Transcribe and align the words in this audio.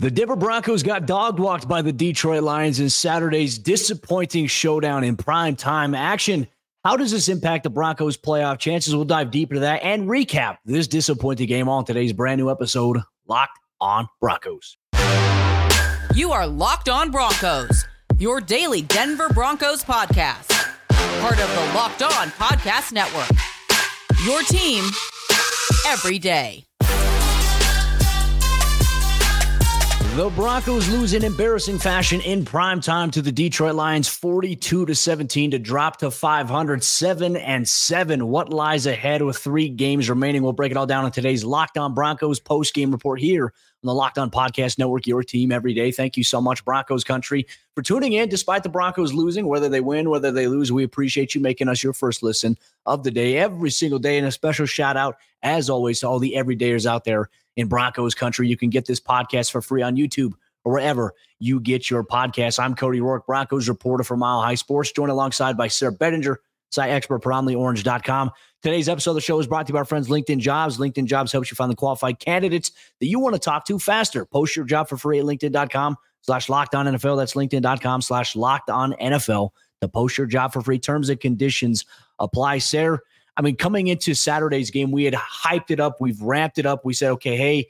The 0.00 0.10
Denver 0.10 0.34
Broncos 0.34 0.82
got 0.82 1.04
dog 1.04 1.38
walked 1.38 1.68
by 1.68 1.82
the 1.82 1.92
Detroit 1.92 2.42
Lions 2.42 2.80
in 2.80 2.88
Saturday's 2.88 3.58
disappointing 3.58 4.46
showdown 4.46 5.04
in 5.04 5.14
prime 5.14 5.56
time 5.56 5.94
action. 5.94 6.48
How 6.82 6.96
does 6.96 7.10
this 7.10 7.28
impact 7.28 7.64
the 7.64 7.70
Broncos' 7.70 8.16
playoff 8.16 8.58
chances? 8.58 8.96
We'll 8.96 9.04
dive 9.04 9.30
deep 9.30 9.50
into 9.50 9.60
that 9.60 9.82
and 9.82 10.08
recap 10.08 10.56
this 10.64 10.86
disappointing 10.88 11.48
game 11.48 11.68
on 11.68 11.84
today's 11.84 12.14
brand 12.14 12.40
new 12.40 12.50
episode, 12.50 13.02
Locked 13.28 13.58
on 13.78 14.08
Broncos. 14.22 14.78
You 16.14 16.32
are 16.32 16.46
Locked 16.46 16.88
on 16.88 17.10
Broncos, 17.10 17.84
your 18.18 18.40
daily 18.40 18.80
Denver 18.80 19.28
Broncos 19.28 19.84
podcast, 19.84 20.48
part 21.20 21.38
of 21.38 21.50
the 21.50 21.72
Locked 21.74 22.00
on 22.00 22.28
Podcast 22.30 22.92
Network. 22.92 23.28
Your 24.24 24.40
team 24.44 24.82
every 25.86 26.18
day. 26.18 26.64
The 30.16 30.28
Broncos 30.30 30.88
lose 30.88 31.14
in 31.14 31.22
embarrassing 31.24 31.78
fashion 31.78 32.20
in 32.20 32.44
prime 32.44 32.80
time 32.80 33.12
to 33.12 33.22
the 33.22 33.30
Detroit 33.30 33.76
Lions 33.76 34.08
42 34.08 34.86
to 34.86 34.94
17 34.94 35.52
to 35.52 35.58
drop 35.60 35.98
to 35.98 36.10
500 36.10 36.82
7 36.82 37.36
and 37.36 37.66
7. 37.66 38.26
What 38.26 38.52
lies 38.52 38.86
ahead 38.86 39.22
with 39.22 39.38
3 39.38 39.68
games 39.68 40.10
remaining? 40.10 40.42
We'll 40.42 40.52
break 40.52 40.72
it 40.72 40.76
all 40.76 40.84
down 40.84 41.06
in 41.06 41.12
today's 41.12 41.44
Locked 41.44 41.78
On 41.78 41.94
Broncos 41.94 42.40
post-game 42.40 42.90
report 42.90 43.20
here 43.20 43.52
on 43.82 43.86
the 43.86 43.94
Locked 43.94 44.18
On 44.18 44.30
Podcast 44.30 44.78
Network, 44.78 45.06
your 45.06 45.22
team 45.22 45.50
every 45.50 45.72
day. 45.72 45.90
Thank 45.90 46.16
you 46.18 46.24
so 46.24 46.40
much 46.40 46.64
Broncos 46.64 47.02
country 47.02 47.46
for 47.74 47.82
tuning 47.82 48.12
in 48.12 48.28
despite 48.28 48.62
the 48.62 48.68
Broncos 48.68 49.14
losing, 49.14 49.46
whether 49.46 49.70
they 49.70 49.80
win, 49.80 50.10
whether 50.10 50.30
they 50.30 50.48
lose. 50.48 50.70
We 50.70 50.84
appreciate 50.84 51.34
you 51.34 51.40
making 51.40 51.68
us 51.68 51.82
your 51.82 51.94
first 51.94 52.22
listen 52.22 52.58
of 52.84 53.04
the 53.04 53.10
day 53.10 53.38
every 53.38 53.70
single 53.70 53.98
day 53.98 54.18
and 54.18 54.26
a 54.26 54.32
special 54.32 54.66
shout 54.66 54.98
out 54.98 55.16
as 55.42 55.70
always 55.70 56.00
to 56.00 56.08
all 56.08 56.18
the 56.18 56.34
everydayers 56.36 56.84
out 56.84 57.04
there 57.04 57.30
in 57.56 57.68
Broncos 57.68 58.14
country. 58.14 58.48
You 58.48 58.56
can 58.56 58.68
get 58.68 58.84
this 58.84 59.00
podcast 59.00 59.50
for 59.50 59.62
free 59.62 59.80
on 59.80 59.96
YouTube 59.96 60.34
or 60.64 60.74
wherever 60.74 61.14
you 61.38 61.58
get 61.58 61.88
your 61.88 62.04
podcasts. 62.04 62.62
I'm 62.62 62.74
Cody 62.74 63.00
Roark, 63.00 63.24
Broncos 63.24 63.66
reporter 63.66 64.04
for 64.04 64.16
Mile 64.16 64.42
High 64.42 64.56
Sports, 64.56 64.92
joined 64.92 65.10
alongside 65.10 65.56
by 65.56 65.68
Sayre 65.68 65.92
Bedinger, 65.92 66.36
site 66.70 66.90
expert 66.90 67.22
for 67.22 67.32
OmniOrange.com. 67.32 68.30
Today's 68.62 68.88
episode 68.88 69.12
of 69.12 69.14
the 69.16 69.20
show 69.20 69.38
is 69.38 69.46
brought 69.46 69.66
to 69.66 69.70
you 69.70 69.74
by 69.74 69.80
our 69.80 69.84
friends 69.84 70.08
LinkedIn 70.08 70.38
Jobs. 70.38 70.78
LinkedIn 70.78 71.06
Jobs 71.06 71.32
helps 71.32 71.50
you 71.50 71.54
find 71.54 71.70
the 71.70 71.76
qualified 71.76 72.18
candidates 72.18 72.72
that 73.00 73.06
you 73.06 73.18
want 73.18 73.34
to 73.34 73.38
talk 73.38 73.64
to 73.66 73.78
faster. 73.78 74.24
Post 74.24 74.56
your 74.56 74.64
job 74.64 74.88
for 74.88 74.96
free 74.96 75.18
at 75.18 75.24
LinkedIn.com 75.24 75.96
slash 76.22 76.48
locked 76.48 76.74
on 76.74 76.86
NFL. 76.86 77.16
That's 77.16 77.34
LinkedIn.com 77.34 78.02
slash 78.02 78.36
locked 78.36 78.70
on 78.70 78.92
NFL 79.00 79.50
to 79.80 79.88
post 79.88 80.18
your 80.18 80.26
job 80.26 80.52
for 80.52 80.60
free. 80.60 80.78
Terms 80.78 81.08
and 81.08 81.18
conditions 81.18 81.84
apply. 82.18 82.58
Sayre, 82.58 83.02
I 83.36 83.42
mean, 83.42 83.56
coming 83.56 83.88
into 83.88 84.14
Saturday's 84.14 84.70
game, 84.70 84.90
we 84.90 85.04
had 85.04 85.14
hyped 85.14 85.70
it 85.70 85.80
up, 85.80 85.96
we've 86.00 86.20
ramped 86.20 86.58
it 86.58 86.66
up. 86.66 86.84
We 86.84 86.92
said, 86.92 87.10
okay, 87.12 87.36
hey, 87.36 87.68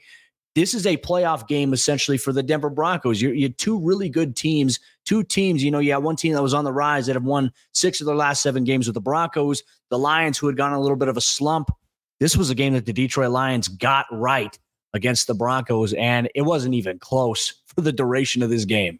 this 0.55 0.73
is 0.73 0.85
a 0.85 0.97
playoff 0.97 1.47
game 1.47 1.71
essentially 1.71 2.17
for 2.17 2.33
the 2.33 2.43
Denver 2.43 2.69
Broncos. 2.69 3.21
You're, 3.21 3.33
you're 3.33 3.49
two 3.49 3.79
really 3.79 4.09
good 4.09 4.35
teams, 4.35 4.79
two 5.05 5.23
teams. 5.23 5.63
You 5.63 5.71
know, 5.71 5.79
you 5.79 5.99
one 5.99 6.15
team 6.15 6.33
that 6.33 6.43
was 6.43 6.53
on 6.53 6.63
the 6.63 6.73
rise 6.73 7.07
that 7.07 7.15
have 7.15 7.23
won 7.23 7.51
six 7.73 8.01
of 8.01 8.07
their 8.07 8.15
last 8.15 8.41
seven 8.41 8.63
games 8.63 8.87
with 8.87 8.93
the 8.93 9.01
Broncos, 9.01 9.63
the 9.89 9.99
Lions, 9.99 10.37
who 10.37 10.47
had 10.47 10.57
gone 10.57 10.73
a 10.73 10.79
little 10.79 10.97
bit 10.97 11.07
of 11.07 11.17
a 11.17 11.21
slump. 11.21 11.69
This 12.19 12.37
was 12.37 12.49
a 12.49 12.55
game 12.55 12.73
that 12.73 12.85
the 12.85 12.93
Detroit 12.93 13.31
Lions 13.31 13.67
got 13.67 14.05
right 14.11 14.57
against 14.93 15.27
the 15.27 15.33
Broncos, 15.33 15.93
and 15.93 16.29
it 16.35 16.43
wasn't 16.43 16.75
even 16.75 16.99
close 16.99 17.61
for 17.65 17.81
the 17.81 17.91
duration 17.91 18.43
of 18.43 18.49
this 18.49 18.65
game. 18.65 18.99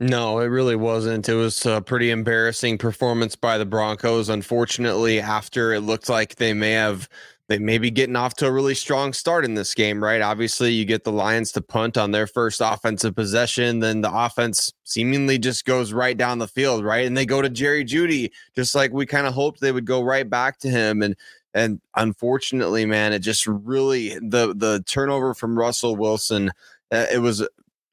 No, 0.00 0.40
it 0.40 0.46
really 0.46 0.74
wasn't. 0.74 1.28
It 1.28 1.34
was 1.34 1.64
a 1.64 1.80
pretty 1.80 2.10
embarrassing 2.10 2.78
performance 2.78 3.36
by 3.36 3.56
the 3.56 3.64
Broncos. 3.64 4.28
Unfortunately, 4.28 5.20
after 5.20 5.72
it 5.72 5.82
looked 5.82 6.08
like 6.08 6.36
they 6.36 6.52
may 6.52 6.72
have 6.72 7.08
they 7.52 7.58
may 7.58 7.76
be 7.76 7.90
getting 7.90 8.16
off 8.16 8.34
to 8.36 8.46
a 8.46 8.50
really 8.50 8.74
strong 8.74 9.12
start 9.12 9.44
in 9.44 9.54
this 9.54 9.74
game, 9.74 10.02
right? 10.02 10.22
Obviously, 10.22 10.72
you 10.72 10.86
get 10.86 11.04
the 11.04 11.12
Lions 11.12 11.52
to 11.52 11.60
punt 11.60 11.98
on 11.98 12.10
their 12.10 12.26
first 12.26 12.62
offensive 12.64 13.14
possession, 13.14 13.80
then 13.80 14.00
the 14.00 14.10
offense 14.10 14.72
seemingly 14.84 15.38
just 15.38 15.66
goes 15.66 15.92
right 15.92 16.16
down 16.16 16.38
the 16.38 16.48
field, 16.48 16.82
right? 16.82 17.06
And 17.06 17.14
they 17.14 17.26
go 17.26 17.42
to 17.42 17.50
Jerry 17.50 17.84
Jeudy, 17.84 18.30
just 18.56 18.74
like 18.74 18.92
we 18.92 19.04
kind 19.04 19.26
of 19.26 19.34
hoped 19.34 19.60
they 19.60 19.70
would 19.70 19.84
go 19.84 20.02
right 20.02 20.28
back 20.28 20.58
to 20.60 20.70
him. 20.70 21.02
And 21.02 21.14
and 21.52 21.80
unfortunately, 21.94 22.86
man, 22.86 23.12
it 23.12 23.18
just 23.18 23.46
really 23.46 24.18
the 24.20 24.54
the 24.56 24.82
turnover 24.86 25.34
from 25.34 25.58
Russell 25.58 25.94
Wilson. 25.94 26.52
Uh, 26.90 27.06
it 27.12 27.18
was 27.18 27.46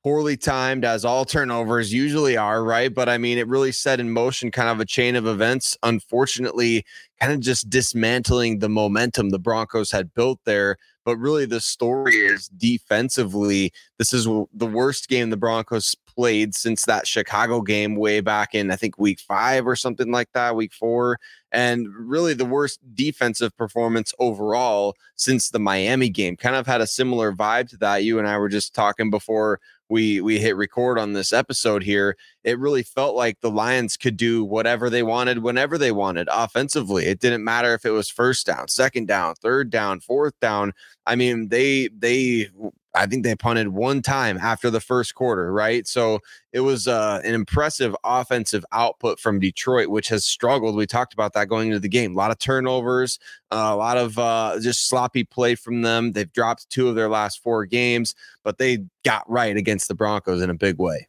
poorly 0.03 0.37
timed 0.37 0.85
as 0.85 1.03
all 1.03 1.25
turnovers 1.25 1.91
usually 1.93 2.37
are, 2.37 2.63
right? 2.63 2.93
But 2.93 3.09
I 3.09 3.17
mean, 3.17 3.37
it 3.37 3.47
really 3.47 3.71
set 3.71 3.99
in 3.99 4.11
motion 4.11 4.51
kind 4.51 4.69
of 4.69 4.79
a 4.79 4.85
chain 4.85 5.15
of 5.15 5.27
events. 5.27 5.77
Unfortunately, 5.83 6.85
kind 7.19 7.33
of 7.33 7.39
just 7.39 7.69
dismantling 7.69 8.59
the 8.59 8.69
momentum 8.69 9.29
the 9.29 9.39
Broncos 9.39 9.91
had 9.91 10.13
built 10.13 10.39
there. 10.45 10.77
But 11.05 11.17
really, 11.17 11.45
the 11.45 11.61
story 11.61 12.15
is 12.15 12.49
defensively, 12.49 13.73
this 13.97 14.13
is 14.13 14.25
the 14.53 14.67
worst 14.67 15.09
game 15.09 15.31
the 15.31 15.37
Broncos 15.37 15.95
played 16.05 16.53
since 16.53 16.85
that 16.85 17.07
Chicago 17.07 17.61
game 17.61 17.95
way 17.95 18.19
back 18.19 18.53
in, 18.53 18.69
I 18.69 18.75
think, 18.75 18.99
week 18.99 19.19
five 19.19 19.65
or 19.65 19.75
something 19.75 20.11
like 20.11 20.29
that, 20.33 20.55
week 20.55 20.73
four. 20.73 21.17
And 21.51 21.87
really, 21.95 22.33
the 22.35 22.45
worst 22.45 22.79
defensive 22.93 23.57
performance 23.57 24.13
overall 24.19 24.95
since 25.15 25.49
the 25.49 25.59
Miami 25.59 26.09
game. 26.09 26.35
Kind 26.35 26.55
of 26.55 26.67
had 26.67 26.81
a 26.81 26.85
similar 26.85 27.33
vibe 27.33 27.69
to 27.69 27.77
that. 27.77 28.03
You 28.03 28.19
and 28.19 28.27
I 28.27 28.37
were 28.37 28.49
just 28.49 28.75
talking 28.75 29.09
before 29.09 29.59
we 29.89 30.21
we 30.21 30.39
hit 30.39 30.55
record 30.55 30.99
on 30.99 31.13
this 31.13 31.33
episode 31.33 31.83
here 31.83 32.15
it 32.43 32.57
really 32.57 32.83
felt 32.83 33.15
like 33.15 33.39
the 33.41 33.51
lions 33.51 33.97
could 33.97 34.15
do 34.15 34.43
whatever 34.45 34.89
they 34.89 35.03
wanted 35.03 35.39
whenever 35.39 35.77
they 35.77 35.91
wanted 35.91 36.27
offensively. 36.31 37.05
It 37.05 37.19
didn't 37.19 37.43
matter 37.43 37.73
if 37.73 37.85
it 37.85 37.91
was 37.91 38.09
first 38.09 38.45
down 38.45 38.67
second 38.67 39.07
down 39.07 39.35
third 39.35 39.69
down 39.69 39.99
fourth 39.99 40.39
down. 40.39 40.73
I 41.05 41.15
mean 41.15 41.49
they 41.49 41.89
they 41.97 42.49
I 42.95 43.05
think 43.05 43.23
they 43.23 43.35
punted 43.35 43.69
one 43.69 44.01
time 44.01 44.37
after 44.37 44.69
the 44.69 44.79
first 44.79 45.13
quarter, 45.13 45.53
right? 45.53 45.87
So 45.87 46.19
it 46.51 46.61
was 46.61 46.87
uh, 46.87 47.21
an 47.23 47.35
impressive 47.35 47.95
offensive 48.03 48.65
output 48.71 49.19
from 49.19 49.39
Detroit, 49.39 49.89
which 49.89 50.09
has 50.09 50.25
struggled. 50.25 50.75
We 50.75 50.87
talked 50.87 51.13
about 51.13 51.33
that 51.33 51.49
going 51.49 51.67
into 51.67 51.79
the 51.79 51.89
game. 51.89 52.13
A 52.13 52.17
lot 52.17 52.31
of 52.31 52.39
turnovers, 52.39 53.19
uh, 53.51 53.69
a 53.71 53.75
lot 53.75 53.97
of 53.97 54.17
uh, 54.17 54.57
just 54.59 54.89
sloppy 54.89 55.23
play 55.23 55.55
from 55.55 55.83
them. 55.83 56.13
They've 56.13 56.31
dropped 56.31 56.69
two 56.69 56.89
of 56.89 56.95
their 56.95 57.09
last 57.09 57.43
four 57.43 57.65
games, 57.65 58.15
but 58.43 58.57
they 58.57 58.79
got 59.05 59.29
right 59.29 59.55
against 59.55 59.87
the 59.87 59.95
Broncos 59.95 60.41
in 60.41 60.49
a 60.49 60.55
big 60.55 60.79
way. 60.79 61.07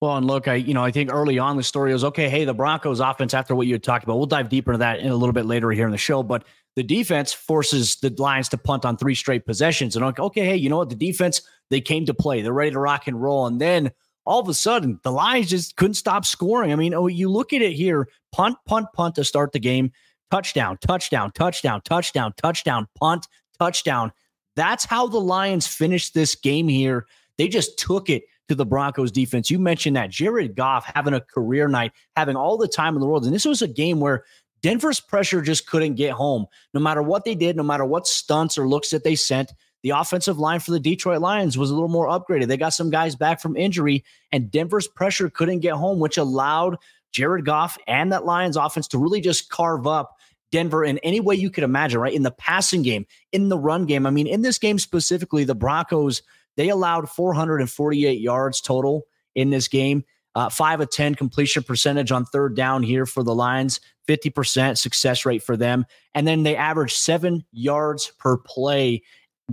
Well, 0.00 0.16
and 0.16 0.26
look, 0.26 0.48
I 0.48 0.54
you 0.54 0.72
know 0.72 0.82
I 0.82 0.90
think 0.90 1.12
early 1.12 1.38
on 1.38 1.58
the 1.58 1.62
story 1.62 1.92
was 1.92 2.04
okay. 2.04 2.30
Hey, 2.30 2.46
the 2.46 2.54
Broncos 2.54 3.00
offense. 3.00 3.34
After 3.34 3.54
what 3.54 3.66
you 3.66 3.74
had 3.74 3.82
talked 3.82 4.02
about, 4.02 4.16
we'll 4.16 4.26
dive 4.26 4.48
deeper 4.48 4.72
into 4.72 4.78
that 4.78 5.00
in 5.00 5.10
a 5.10 5.16
little 5.16 5.34
bit 5.34 5.44
later 5.44 5.70
here 5.70 5.84
in 5.84 5.92
the 5.92 5.98
show. 5.98 6.22
But 6.22 6.44
the 6.76 6.82
defense 6.82 7.32
forces 7.32 7.96
the 7.96 8.14
Lions 8.18 8.48
to 8.50 8.58
punt 8.58 8.84
on 8.84 8.96
three 8.96 9.14
straight 9.14 9.44
possessions. 9.44 9.96
And 9.96 10.04
I'm 10.04 10.08
like, 10.08 10.20
okay, 10.20 10.44
hey, 10.44 10.56
you 10.56 10.68
know 10.68 10.78
what? 10.78 10.90
The 10.90 10.94
defense, 10.94 11.42
they 11.68 11.80
came 11.80 12.06
to 12.06 12.14
play. 12.14 12.42
They're 12.42 12.52
ready 12.52 12.70
to 12.70 12.78
rock 12.78 13.06
and 13.06 13.20
roll. 13.20 13.46
And 13.46 13.60
then 13.60 13.90
all 14.24 14.40
of 14.40 14.48
a 14.48 14.54
sudden, 14.54 15.00
the 15.02 15.12
Lions 15.12 15.50
just 15.50 15.76
couldn't 15.76 15.94
stop 15.94 16.24
scoring. 16.24 16.72
I 16.72 16.76
mean, 16.76 16.94
oh, 16.94 17.06
you 17.06 17.28
look 17.28 17.52
at 17.52 17.62
it 17.62 17.72
here 17.72 18.08
punt, 18.32 18.56
punt, 18.66 18.86
punt 18.94 19.16
to 19.16 19.24
start 19.24 19.52
the 19.52 19.58
game, 19.58 19.92
touchdown, 20.30 20.78
touchdown, 20.80 21.32
touchdown, 21.32 21.82
touchdown, 21.84 22.34
touchdown, 22.36 22.86
punt, 22.98 23.26
touchdown. 23.58 24.12
That's 24.56 24.84
how 24.84 25.06
the 25.06 25.20
Lions 25.20 25.66
finished 25.66 26.14
this 26.14 26.34
game 26.34 26.68
here. 26.68 27.06
They 27.38 27.48
just 27.48 27.78
took 27.78 28.08
it 28.10 28.24
to 28.48 28.54
the 28.54 28.66
Broncos 28.66 29.12
defense. 29.12 29.50
You 29.50 29.58
mentioned 29.58 29.96
that 29.96 30.10
Jared 30.10 30.56
Goff 30.56 30.84
having 30.94 31.14
a 31.14 31.20
career 31.20 31.68
night, 31.68 31.92
having 32.16 32.36
all 32.36 32.56
the 32.56 32.68
time 32.68 32.94
in 32.94 33.00
the 33.00 33.06
world. 33.06 33.24
And 33.24 33.34
this 33.34 33.44
was 33.44 33.62
a 33.62 33.68
game 33.68 34.00
where 34.00 34.24
Denver's 34.62 35.00
pressure 35.00 35.40
just 35.42 35.66
couldn't 35.66 35.94
get 35.94 36.12
home. 36.12 36.46
No 36.74 36.80
matter 36.80 37.02
what 37.02 37.24
they 37.24 37.34
did, 37.34 37.56
no 37.56 37.62
matter 37.62 37.84
what 37.84 38.06
stunts 38.06 38.58
or 38.58 38.68
looks 38.68 38.90
that 38.90 39.04
they 39.04 39.14
sent, 39.14 39.52
the 39.82 39.90
offensive 39.90 40.38
line 40.38 40.60
for 40.60 40.72
the 40.72 40.80
Detroit 40.80 41.20
Lions 41.20 41.56
was 41.56 41.70
a 41.70 41.74
little 41.74 41.88
more 41.88 42.06
upgraded. 42.06 42.48
They 42.48 42.56
got 42.56 42.70
some 42.70 42.90
guys 42.90 43.16
back 43.16 43.40
from 43.40 43.56
injury, 43.56 44.04
and 44.30 44.50
Denver's 44.50 44.86
pressure 44.86 45.30
couldn't 45.30 45.60
get 45.60 45.74
home, 45.74 45.98
which 45.98 46.18
allowed 46.18 46.76
Jared 47.12 47.44
Goff 47.44 47.78
and 47.86 48.12
that 48.12 48.26
Lions 48.26 48.56
offense 48.56 48.86
to 48.88 48.98
really 48.98 49.20
just 49.20 49.48
carve 49.48 49.86
up 49.86 50.16
Denver 50.52 50.84
in 50.84 50.98
any 50.98 51.20
way 51.20 51.34
you 51.34 51.50
could 51.50 51.64
imagine, 51.64 52.00
right? 52.00 52.12
In 52.12 52.22
the 52.22 52.30
passing 52.30 52.82
game, 52.82 53.06
in 53.32 53.48
the 53.48 53.58
run 53.58 53.86
game. 53.86 54.06
I 54.06 54.10
mean, 54.10 54.26
in 54.26 54.42
this 54.42 54.58
game 54.58 54.78
specifically, 54.78 55.44
the 55.44 55.54
Broncos, 55.54 56.22
they 56.56 56.68
allowed 56.68 57.08
448 57.08 58.20
yards 58.20 58.60
total 58.60 59.06
in 59.34 59.50
this 59.50 59.68
game. 59.68 60.04
Uh, 60.34 60.48
five 60.48 60.80
of 60.80 60.90
10 60.90 61.16
completion 61.16 61.62
percentage 61.62 62.12
on 62.12 62.24
third 62.24 62.54
down 62.54 62.82
here 62.82 63.04
for 63.04 63.24
the 63.24 63.34
Lions, 63.34 63.80
50% 64.10 64.76
success 64.76 65.24
rate 65.24 65.42
for 65.42 65.56
them. 65.56 65.86
And 66.14 66.26
then 66.26 66.42
they 66.42 66.56
averaged 66.56 66.96
seven 66.96 67.44
yards 67.52 68.12
per 68.18 68.36
play 68.36 69.02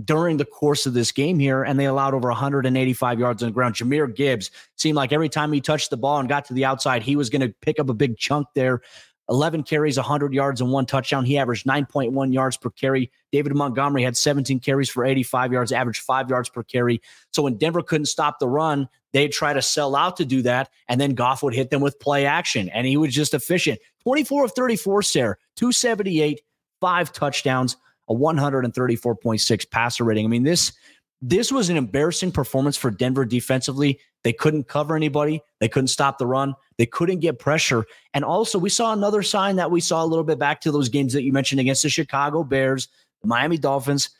during 0.04 0.36
the 0.36 0.44
course 0.44 0.86
of 0.86 0.94
this 0.94 1.12
game 1.12 1.38
here, 1.38 1.62
and 1.62 1.78
they 1.78 1.86
allowed 1.86 2.14
over 2.14 2.28
185 2.28 3.18
yards 3.18 3.42
on 3.42 3.48
the 3.48 3.52
ground. 3.52 3.74
Jahmyr 3.74 4.14
Gibbs 4.14 4.50
seemed 4.76 4.96
like 4.96 5.12
every 5.12 5.28
time 5.28 5.52
he 5.52 5.60
touched 5.60 5.90
the 5.90 5.96
ball 5.96 6.18
and 6.18 6.28
got 6.28 6.44
to 6.46 6.54
the 6.54 6.64
outside, 6.64 7.02
he 7.02 7.16
was 7.16 7.30
going 7.30 7.42
to 7.42 7.54
pick 7.62 7.78
up 7.78 7.88
a 7.88 7.94
big 7.94 8.16
chunk 8.16 8.46
there. 8.54 8.80
11 9.28 9.62
carries, 9.64 9.96
100 9.96 10.32
yards, 10.32 10.60
and 10.60 10.70
one 10.70 10.86
touchdown. 10.86 11.24
He 11.24 11.36
averaged 11.36 11.66
9.1 11.66 12.32
yards 12.32 12.56
per 12.56 12.70
carry. 12.70 13.10
David 13.30 13.54
Montgomery 13.54 14.02
had 14.02 14.16
17 14.16 14.60
carries 14.60 14.88
for 14.88 15.04
85 15.04 15.52
yards, 15.52 15.72
averaged 15.72 16.02
five 16.02 16.30
yards 16.30 16.48
per 16.48 16.62
carry. 16.62 17.02
So 17.32 17.42
when 17.42 17.58
Denver 17.58 17.82
couldn't 17.82 18.06
stop 18.06 18.38
the 18.38 18.48
run, 18.48 18.88
they'd 19.12 19.32
try 19.32 19.52
to 19.52 19.62
sell 19.62 19.96
out 19.96 20.16
to 20.18 20.24
do 20.24 20.42
that. 20.42 20.70
And 20.88 21.00
then 21.00 21.14
Goff 21.14 21.42
would 21.42 21.54
hit 21.54 21.70
them 21.70 21.80
with 21.80 21.98
play 22.00 22.26
action, 22.26 22.68
and 22.70 22.86
he 22.86 22.96
was 22.96 23.14
just 23.14 23.34
efficient. 23.34 23.80
24 24.02 24.44
of 24.44 24.52
34, 24.52 25.02
Sayre, 25.02 25.38
278, 25.56 26.40
five 26.80 27.12
touchdowns, 27.12 27.76
a 28.08 28.14
134.6 28.14 29.70
passer 29.70 30.04
rating. 30.04 30.24
I 30.24 30.28
mean, 30.28 30.44
this 30.44 30.72
this 31.20 31.50
was 31.50 31.68
an 31.68 31.76
embarrassing 31.76 32.30
performance 32.30 32.76
for 32.76 32.92
Denver 32.92 33.24
defensively. 33.24 33.98
They 34.22 34.32
couldn't 34.32 34.68
cover 34.68 34.94
anybody. 34.94 35.40
They 35.58 35.68
couldn't 35.68 35.88
stop 35.88 36.18
the 36.18 36.26
run. 36.26 36.54
They 36.76 36.86
couldn't 36.86 37.18
get 37.18 37.40
pressure. 37.40 37.86
And 38.14 38.24
also, 38.24 38.58
we 38.58 38.70
saw 38.70 38.92
another 38.92 39.22
sign 39.22 39.56
that 39.56 39.70
we 39.70 39.80
saw 39.80 40.04
a 40.04 40.06
little 40.06 40.24
bit 40.24 40.38
back 40.38 40.60
to 40.62 40.70
those 40.70 40.88
games 40.88 41.12
that 41.14 41.24
you 41.24 41.32
mentioned 41.32 41.60
against 41.60 41.82
the 41.82 41.88
Chicago 41.88 42.44
Bears, 42.44 42.88
the 43.22 43.28
Miami 43.28 43.58
Dolphins. 43.58 44.10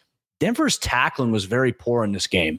Denver's 0.40 0.78
tackling 0.78 1.30
was 1.30 1.44
very 1.44 1.72
poor 1.72 2.04
in 2.04 2.12
this 2.12 2.26
game. 2.26 2.58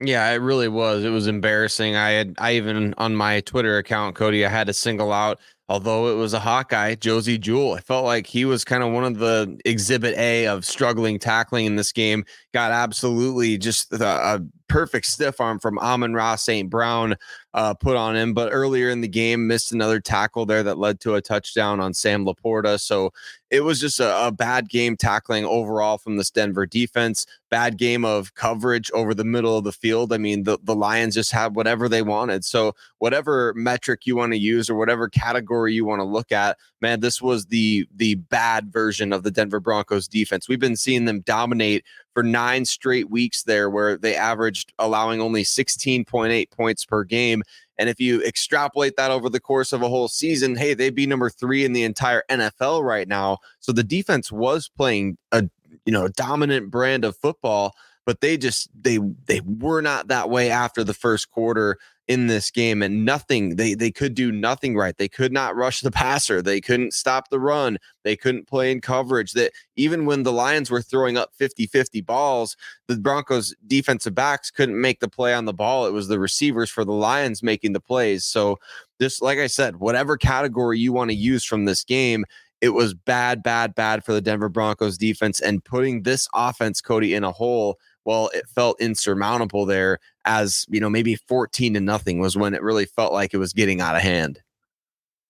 Yeah, 0.00 0.30
it 0.30 0.36
really 0.36 0.68
was. 0.68 1.04
It 1.04 1.10
was 1.10 1.26
embarrassing. 1.26 1.96
I 1.96 2.10
had 2.10 2.34
I 2.38 2.54
even 2.54 2.94
on 2.98 3.16
my 3.16 3.40
Twitter 3.40 3.78
account, 3.78 4.14
Cody, 4.14 4.46
I 4.46 4.48
had 4.48 4.68
to 4.68 4.72
single 4.72 5.12
out 5.12 5.40
although 5.68 6.08
it 6.08 6.16
was 6.16 6.32
a 6.32 6.40
Hawkeye, 6.40 6.94
Josey 6.94 7.38
Jewell. 7.38 7.74
I 7.74 7.80
felt 7.80 8.04
like 8.04 8.26
he 8.26 8.44
was 8.44 8.64
kind 8.64 8.82
of 8.82 8.92
one 8.92 9.04
of 9.04 9.18
the 9.18 9.58
exhibit 9.64 10.16
A 10.16 10.46
of 10.46 10.64
struggling 10.64 11.18
tackling 11.18 11.66
in 11.66 11.76
this 11.76 11.92
game. 11.92 12.24
Got 12.54 12.72
absolutely 12.72 13.58
just 13.58 13.92
a, 13.92 14.04
a 14.04 14.40
perfect 14.68 15.06
stiff 15.06 15.40
arm 15.40 15.58
from 15.58 15.78
Amon-Ra 15.78 16.36
St. 16.36 16.70
Brown 16.70 17.16
uh, 17.52 17.74
put 17.74 17.96
on 17.96 18.16
him. 18.16 18.32
But 18.32 18.50
earlier 18.52 18.88
in 18.88 19.02
the 19.02 19.08
game, 19.08 19.46
missed 19.46 19.72
another 19.72 20.00
tackle 20.00 20.46
there 20.46 20.62
that 20.62 20.78
led 20.78 21.00
to 21.00 21.14
a 21.16 21.22
touchdown 21.22 21.80
on 21.80 21.92
Sam 21.92 22.24
LaPorta. 22.24 22.80
So 22.80 23.12
it 23.50 23.60
was 23.60 23.80
just 23.80 23.98
a, 23.98 24.26
a, 24.26 24.30
bad 24.30 24.68
game 24.68 24.96
tackling 24.96 25.44
overall 25.44 25.96
from 25.96 26.16
this 26.16 26.30
Denver 26.30 26.66
defense. 26.66 27.26
Bad 27.50 27.78
game 27.78 28.04
of 28.04 28.34
coverage 28.34 28.90
over 28.92 29.14
the 29.14 29.24
middle 29.24 29.56
of 29.56 29.64
the 29.64 29.72
field. 29.72 30.12
I 30.12 30.18
mean, 30.18 30.42
the, 30.42 30.58
the 30.62 30.74
Lions 30.74 31.14
just 31.14 31.32
had 31.32 31.56
whatever 31.56 31.88
they 31.88 32.02
wanted. 32.02 32.44
So, 32.44 32.74
whatever 32.98 33.54
metric 33.54 34.06
you 34.06 34.16
want 34.16 34.32
to 34.32 34.38
use 34.38 34.68
or 34.68 34.74
whatever 34.74 35.08
category 35.08 35.72
you 35.72 35.86
want 35.86 36.00
to 36.00 36.04
look 36.04 36.30
at, 36.30 36.58
man, 36.82 37.00
this 37.00 37.22
was 37.22 37.46
the 37.46 37.88
the 37.96 38.16
bad 38.16 38.70
version 38.70 39.12
of 39.12 39.22
the 39.22 39.30
Denver 39.30 39.60
Broncos 39.60 40.08
defense. 40.08 40.48
We've 40.48 40.60
been 40.60 40.76
seeing 40.76 41.06
them 41.06 41.20
dominate 41.20 41.84
for 42.12 42.22
nine 42.22 42.66
straight 42.66 43.08
weeks 43.08 43.44
there, 43.44 43.70
where 43.70 43.96
they 43.96 44.14
averaged 44.14 44.72
allowing 44.78 45.20
only 45.20 45.44
16.8 45.44 46.50
points 46.50 46.84
per 46.84 47.04
game. 47.04 47.42
And 47.78 47.88
if 47.88 48.00
you 48.00 48.22
extrapolate 48.24 48.96
that 48.96 49.10
over 49.10 49.28
the 49.28 49.40
course 49.40 49.72
of 49.72 49.82
a 49.82 49.88
whole 49.88 50.08
season, 50.08 50.56
hey, 50.56 50.74
they'd 50.74 50.94
be 50.94 51.06
number 51.06 51.30
three 51.30 51.64
in 51.64 51.72
the 51.72 51.84
entire 51.84 52.24
NFL 52.28 52.82
right 52.82 53.06
now. 53.06 53.38
So 53.60 53.72
the 53.72 53.84
defense 53.84 54.32
was 54.32 54.68
playing 54.68 55.16
a 55.32 55.48
you 55.86 55.92
know 55.92 56.08
dominant 56.08 56.70
brand 56.70 57.04
of 57.04 57.16
football, 57.16 57.74
but 58.04 58.20
they 58.20 58.36
just 58.36 58.68
they 58.80 58.98
they 59.26 59.40
were 59.40 59.80
not 59.80 60.08
that 60.08 60.28
way 60.28 60.50
after 60.50 60.82
the 60.82 60.94
first 60.94 61.30
quarter 61.30 61.78
in 62.08 62.26
this 62.26 62.50
game 62.50 62.82
and 62.82 63.04
nothing 63.04 63.56
they 63.56 63.74
they 63.74 63.90
could 63.90 64.14
do 64.14 64.32
nothing 64.32 64.74
right. 64.76 64.96
They 64.96 65.08
could 65.08 65.32
not 65.32 65.54
rush 65.54 65.80
the 65.80 65.90
passer. 65.92 66.42
They 66.42 66.60
couldn't 66.60 66.94
stop 66.94 67.28
the 67.28 67.38
run. 67.38 67.78
They 68.02 68.16
couldn't 68.16 68.48
play 68.48 68.72
in 68.72 68.80
coverage. 68.80 69.32
That 69.32 69.52
even 69.76 70.06
when 70.06 70.22
the 70.22 70.32
lions 70.32 70.70
were 70.70 70.82
throwing 70.82 71.16
up 71.16 71.32
50-50 71.38 72.04
balls 72.04 72.56
the 72.86 72.96
broncos 72.96 73.54
defensive 73.66 74.14
backs 74.14 74.50
couldn't 74.50 74.80
make 74.80 75.00
the 75.00 75.08
play 75.08 75.34
on 75.34 75.44
the 75.44 75.52
ball. 75.52 75.86
It 75.86 75.92
was 75.92 76.08
the 76.08 76.18
receivers 76.18 76.70
for 76.70 76.84
the 76.84 76.92
lions 76.92 77.42
making 77.42 77.74
the 77.74 77.80
plays. 77.80 78.24
So 78.24 78.58
just 79.00 79.22
like 79.22 79.38
i 79.38 79.46
said 79.46 79.76
whatever 79.76 80.16
category 80.16 80.78
you 80.78 80.92
want 80.92 81.10
to 81.10 81.16
use 81.16 81.44
from 81.44 81.64
this 81.64 81.84
game 81.84 82.24
it 82.60 82.70
was 82.70 82.94
bad 82.94 83.42
bad 83.42 83.74
bad 83.74 84.04
for 84.04 84.12
the 84.12 84.20
denver 84.20 84.48
broncos 84.48 84.98
defense 84.98 85.40
and 85.40 85.64
putting 85.64 86.02
this 86.02 86.28
offense 86.34 86.80
cody 86.80 87.14
in 87.14 87.24
a 87.24 87.32
hole 87.32 87.78
well, 88.08 88.30
it 88.32 88.48
felt 88.48 88.80
insurmountable 88.80 89.66
there 89.66 89.98
as, 90.24 90.64
you 90.70 90.80
know, 90.80 90.88
maybe 90.88 91.14
14 91.14 91.74
to 91.74 91.80
nothing 91.80 92.20
was 92.20 92.38
when 92.38 92.54
it 92.54 92.62
really 92.62 92.86
felt 92.86 93.12
like 93.12 93.34
it 93.34 93.36
was 93.36 93.52
getting 93.52 93.82
out 93.82 93.96
of 93.96 94.00
hand. 94.00 94.40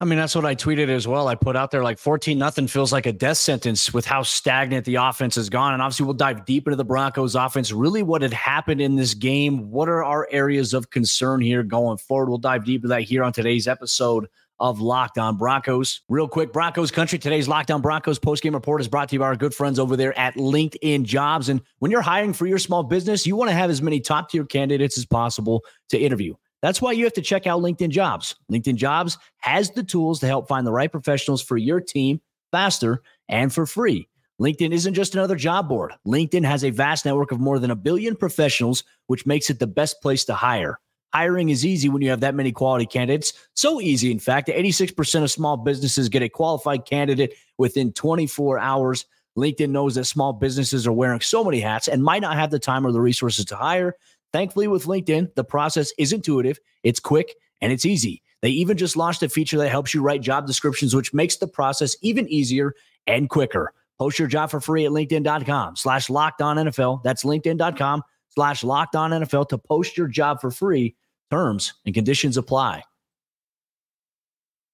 I 0.00 0.04
mean, 0.04 0.16
that's 0.16 0.36
what 0.36 0.44
I 0.44 0.54
tweeted 0.54 0.88
as 0.88 1.08
well. 1.08 1.26
I 1.26 1.34
put 1.34 1.56
out 1.56 1.72
there 1.72 1.82
like 1.82 1.98
14 1.98 2.38
nothing 2.38 2.68
feels 2.68 2.92
like 2.92 3.06
a 3.06 3.12
death 3.12 3.38
sentence 3.38 3.92
with 3.92 4.06
how 4.06 4.22
stagnant 4.22 4.84
the 4.84 4.94
offense 4.94 5.34
has 5.34 5.50
gone. 5.50 5.72
And 5.72 5.82
obviously, 5.82 6.04
we'll 6.04 6.14
dive 6.14 6.44
deep 6.44 6.68
into 6.68 6.76
the 6.76 6.84
Broncos 6.84 7.34
offense. 7.34 7.72
Really, 7.72 8.04
what 8.04 8.22
had 8.22 8.32
happened 8.32 8.80
in 8.80 8.94
this 8.94 9.12
game? 9.12 9.72
What 9.72 9.88
are 9.88 10.04
our 10.04 10.28
areas 10.30 10.72
of 10.72 10.90
concern 10.90 11.40
here 11.40 11.64
going 11.64 11.98
forward? 11.98 12.28
We'll 12.28 12.38
dive 12.38 12.64
deep 12.64 12.82
into 12.82 12.88
that 12.94 13.02
here 13.02 13.24
on 13.24 13.32
today's 13.32 13.66
episode 13.66 14.28
of 14.60 14.80
Locked 14.80 15.18
On 15.18 15.36
Broncos. 15.36 16.00
Real 16.08 16.28
quick, 16.28 16.52
Broncos 16.52 16.90
country. 16.90 17.18
Today's 17.18 17.48
Locked 17.48 17.70
On 17.70 17.80
Broncos 17.80 18.18
postgame 18.18 18.54
report 18.54 18.80
is 18.80 18.88
brought 18.88 19.08
to 19.10 19.16
you 19.16 19.20
by 19.20 19.26
our 19.26 19.36
good 19.36 19.54
friends 19.54 19.78
over 19.78 19.96
there 19.96 20.18
at 20.18 20.34
LinkedIn 20.34 21.04
Jobs. 21.04 21.48
And 21.48 21.60
when 21.78 21.90
you're 21.90 22.02
hiring 22.02 22.32
for 22.32 22.46
your 22.46 22.58
small 22.58 22.82
business, 22.82 23.26
you 23.26 23.36
want 23.36 23.50
to 23.50 23.54
have 23.54 23.70
as 23.70 23.82
many 23.82 24.00
top 24.00 24.30
tier 24.30 24.44
candidates 24.44 24.98
as 24.98 25.06
possible 25.06 25.64
to 25.90 25.98
interview. 25.98 26.34
That's 26.60 26.82
why 26.82 26.92
you 26.92 27.04
have 27.04 27.12
to 27.14 27.22
check 27.22 27.46
out 27.46 27.62
LinkedIn 27.62 27.90
Jobs. 27.90 28.34
LinkedIn 28.50 28.76
Jobs 28.76 29.16
has 29.38 29.70
the 29.70 29.84
tools 29.84 30.20
to 30.20 30.26
help 30.26 30.48
find 30.48 30.66
the 30.66 30.72
right 30.72 30.90
professionals 30.90 31.42
for 31.42 31.56
your 31.56 31.80
team 31.80 32.20
faster 32.50 33.02
and 33.28 33.52
for 33.52 33.66
free. 33.66 34.08
LinkedIn 34.40 34.72
isn't 34.72 34.94
just 34.94 35.14
another 35.14 35.36
job 35.36 35.68
board. 35.68 35.92
LinkedIn 36.06 36.44
has 36.44 36.64
a 36.64 36.70
vast 36.70 37.04
network 37.04 37.32
of 37.32 37.40
more 37.40 37.58
than 37.58 37.72
a 37.72 37.76
billion 37.76 38.14
professionals, 38.14 38.84
which 39.06 39.26
makes 39.26 39.50
it 39.50 39.58
the 39.58 39.66
best 39.66 40.00
place 40.00 40.24
to 40.24 40.34
hire. 40.34 40.78
Hiring 41.14 41.48
is 41.48 41.64
easy 41.64 41.88
when 41.88 42.02
you 42.02 42.10
have 42.10 42.20
that 42.20 42.34
many 42.34 42.52
quality 42.52 42.84
candidates. 42.84 43.32
So 43.54 43.80
easy, 43.80 44.10
in 44.10 44.18
fact, 44.18 44.46
that 44.46 44.56
86% 44.56 45.22
of 45.22 45.30
small 45.30 45.56
businesses 45.56 46.08
get 46.08 46.22
a 46.22 46.28
qualified 46.28 46.84
candidate 46.84 47.34
within 47.56 47.92
24 47.92 48.58
hours. 48.58 49.06
LinkedIn 49.36 49.70
knows 49.70 49.94
that 49.94 50.04
small 50.04 50.32
businesses 50.32 50.86
are 50.86 50.92
wearing 50.92 51.20
so 51.20 51.44
many 51.44 51.60
hats 51.60 51.88
and 51.88 52.02
might 52.02 52.22
not 52.22 52.36
have 52.36 52.50
the 52.50 52.58
time 52.58 52.86
or 52.86 52.92
the 52.92 53.00
resources 53.00 53.44
to 53.46 53.56
hire. 53.56 53.94
Thankfully, 54.32 54.68
with 54.68 54.84
LinkedIn, 54.84 55.34
the 55.34 55.44
process 55.44 55.92
is 55.96 56.12
intuitive, 56.12 56.58
it's 56.82 57.00
quick, 57.00 57.34
and 57.60 57.72
it's 57.72 57.86
easy. 57.86 58.22
They 58.42 58.50
even 58.50 58.76
just 58.76 58.96
launched 58.96 59.22
a 59.22 59.28
feature 59.28 59.58
that 59.58 59.70
helps 59.70 59.94
you 59.94 60.02
write 60.02 60.20
job 60.20 60.46
descriptions, 60.46 60.94
which 60.94 61.14
makes 61.14 61.36
the 61.36 61.48
process 61.48 61.96
even 62.02 62.28
easier 62.28 62.74
and 63.06 63.30
quicker. 63.30 63.72
Post 63.98 64.18
your 64.18 64.28
job 64.28 64.50
for 64.50 64.60
free 64.60 64.84
at 64.84 64.92
LinkedIn.com 64.92 65.76
slash 65.76 66.10
locked 66.10 66.42
on 66.42 66.56
NFL. 66.56 67.02
That's 67.02 67.24
LinkedIn.com 67.24 68.02
slash 68.38 68.62
locked 68.62 68.94
on 68.94 69.10
NFL 69.10 69.48
to 69.48 69.58
post 69.58 69.96
your 69.96 70.06
job 70.06 70.40
for 70.40 70.52
free. 70.52 70.94
Terms 71.28 71.74
and 71.84 71.92
conditions 71.92 72.36
apply. 72.36 72.84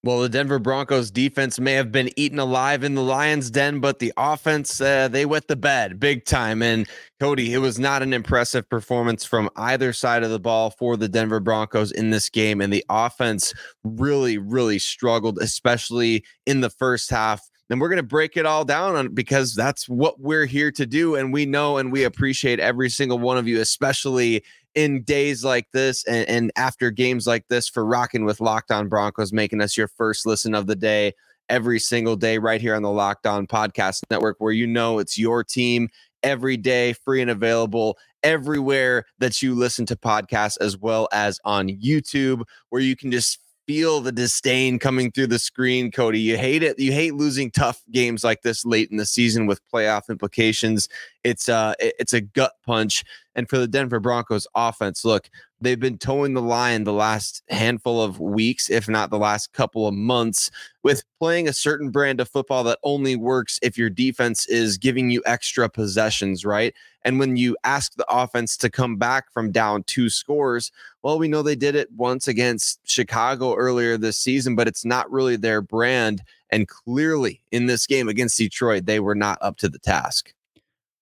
Well, 0.02 0.20
the 0.20 0.28
Denver 0.28 0.58
Broncos 0.58 1.10
defense 1.10 1.58
may 1.58 1.72
have 1.72 1.90
been 1.90 2.10
eaten 2.14 2.38
alive 2.38 2.84
in 2.84 2.94
the 2.94 3.02
Lions' 3.02 3.50
den, 3.50 3.80
but 3.80 4.00
the 4.00 4.12
offense, 4.18 4.82
uh, 4.82 5.08
they 5.08 5.24
wet 5.24 5.48
the 5.48 5.56
bed 5.56 5.98
big 5.98 6.26
time. 6.26 6.60
And 6.60 6.86
Cody, 7.18 7.54
it 7.54 7.58
was 7.58 7.78
not 7.78 8.02
an 8.02 8.12
impressive 8.12 8.68
performance 8.68 9.24
from 9.24 9.48
either 9.56 9.94
side 9.94 10.22
of 10.22 10.30
the 10.30 10.38
ball 10.38 10.68
for 10.68 10.98
the 10.98 11.08
Denver 11.08 11.40
Broncos 11.40 11.90
in 11.90 12.10
this 12.10 12.28
game. 12.28 12.60
And 12.60 12.70
the 12.70 12.84
offense 12.90 13.54
really, 13.82 14.36
really 14.36 14.78
struggled, 14.78 15.38
especially 15.38 16.22
in 16.44 16.60
the 16.60 16.68
first 16.68 17.08
half 17.08 17.40
then 17.68 17.78
we're 17.78 17.88
going 17.88 17.96
to 17.96 18.02
break 18.02 18.36
it 18.36 18.46
all 18.46 18.64
down 18.64 18.96
on 18.96 19.14
because 19.14 19.54
that's 19.54 19.88
what 19.88 20.20
we're 20.20 20.46
here 20.46 20.70
to 20.72 20.86
do 20.86 21.14
and 21.14 21.32
we 21.32 21.46
know 21.46 21.78
and 21.78 21.92
we 21.92 22.04
appreciate 22.04 22.60
every 22.60 22.90
single 22.90 23.18
one 23.18 23.38
of 23.38 23.48
you 23.48 23.60
especially 23.60 24.42
in 24.74 25.02
days 25.02 25.44
like 25.44 25.70
this 25.72 26.04
and, 26.04 26.28
and 26.28 26.52
after 26.56 26.90
games 26.90 27.26
like 27.26 27.46
this 27.48 27.68
for 27.68 27.84
rocking 27.84 28.24
with 28.24 28.40
locked 28.40 28.70
on 28.70 28.88
broncos 28.88 29.32
making 29.32 29.60
us 29.60 29.76
your 29.76 29.88
first 29.88 30.26
listen 30.26 30.54
of 30.54 30.66
the 30.66 30.76
day 30.76 31.12
every 31.48 31.78
single 31.78 32.16
day 32.16 32.38
right 32.38 32.60
here 32.60 32.74
on 32.74 32.82
the 32.82 32.90
locked 32.90 33.26
on 33.26 33.46
podcast 33.46 34.02
network 34.10 34.36
where 34.38 34.52
you 34.52 34.66
know 34.66 34.98
it's 34.98 35.18
your 35.18 35.44
team 35.44 35.88
every 36.22 36.56
day 36.56 36.92
free 36.92 37.20
and 37.20 37.30
available 37.30 37.98
everywhere 38.22 39.04
that 39.18 39.42
you 39.42 39.54
listen 39.54 39.84
to 39.84 39.94
podcasts 39.94 40.56
as 40.60 40.78
well 40.78 41.06
as 41.12 41.38
on 41.44 41.68
youtube 41.68 42.42
where 42.70 42.80
you 42.80 42.96
can 42.96 43.10
just 43.10 43.38
feel 43.66 44.00
the 44.00 44.12
disdain 44.12 44.78
coming 44.78 45.10
through 45.10 45.28
the 45.28 45.38
screen, 45.38 45.90
Cody. 45.90 46.20
You 46.20 46.36
hate 46.36 46.62
it. 46.62 46.78
You 46.78 46.92
hate 46.92 47.14
losing 47.14 47.50
tough 47.50 47.82
games 47.90 48.24
like 48.24 48.42
this 48.42 48.64
late 48.64 48.90
in 48.90 48.96
the 48.96 49.06
season 49.06 49.46
with 49.46 49.60
playoff 49.72 50.08
implications. 50.08 50.88
It's 51.22 51.48
uh 51.48 51.74
it's 51.80 52.12
a 52.12 52.20
gut 52.20 52.52
punch. 52.64 53.04
And 53.34 53.48
for 53.48 53.58
the 53.58 53.66
Denver 53.66 54.00
Broncos 54.00 54.46
offense, 54.54 55.04
look, 55.04 55.28
they've 55.60 55.80
been 55.80 55.98
towing 55.98 56.34
the 56.34 56.42
line 56.42 56.84
the 56.84 56.92
last 56.92 57.42
handful 57.48 58.00
of 58.00 58.20
weeks, 58.20 58.70
if 58.70 58.88
not 58.88 59.10
the 59.10 59.18
last 59.18 59.52
couple 59.52 59.88
of 59.88 59.94
months, 59.94 60.50
with 60.82 61.02
playing 61.18 61.48
a 61.48 61.52
certain 61.52 61.90
brand 61.90 62.20
of 62.20 62.28
football 62.28 62.62
that 62.64 62.78
only 62.84 63.16
works 63.16 63.58
if 63.62 63.76
your 63.76 63.90
defense 63.90 64.46
is 64.46 64.78
giving 64.78 65.10
you 65.10 65.22
extra 65.26 65.68
possessions, 65.68 66.44
right? 66.44 66.74
And 67.04 67.18
when 67.18 67.36
you 67.36 67.56
ask 67.64 67.94
the 67.94 68.06
offense 68.08 68.56
to 68.58 68.70
come 68.70 68.96
back 68.96 69.30
from 69.32 69.52
down 69.52 69.82
two 69.84 70.08
scores, 70.08 70.72
well, 71.02 71.18
we 71.18 71.28
know 71.28 71.42
they 71.42 71.56
did 71.56 71.74
it 71.74 71.90
once 71.92 72.28
against 72.28 72.80
Chicago 72.84 73.54
earlier 73.54 73.98
this 73.98 74.16
season, 74.16 74.56
but 74.56 74.66
it's 74.66 74.84
not 74.84 75.10
really 75.10 75.36
their 75.36 75.60
brand. 75.60 76.22
And 76.50 76.66
clearly 76.66 77.42
in 77.52 77.66
this 77.66 77.86
game 77.86 78.08
against 78.08 78.38
Detroit, 78.38 78.86
they 78.86 79.00
were 79.00 79.14
not 79.14 79.38
up 79.42 79.58
to 79.58 79.68
the 79.68 79.78
task. 79.78 80.32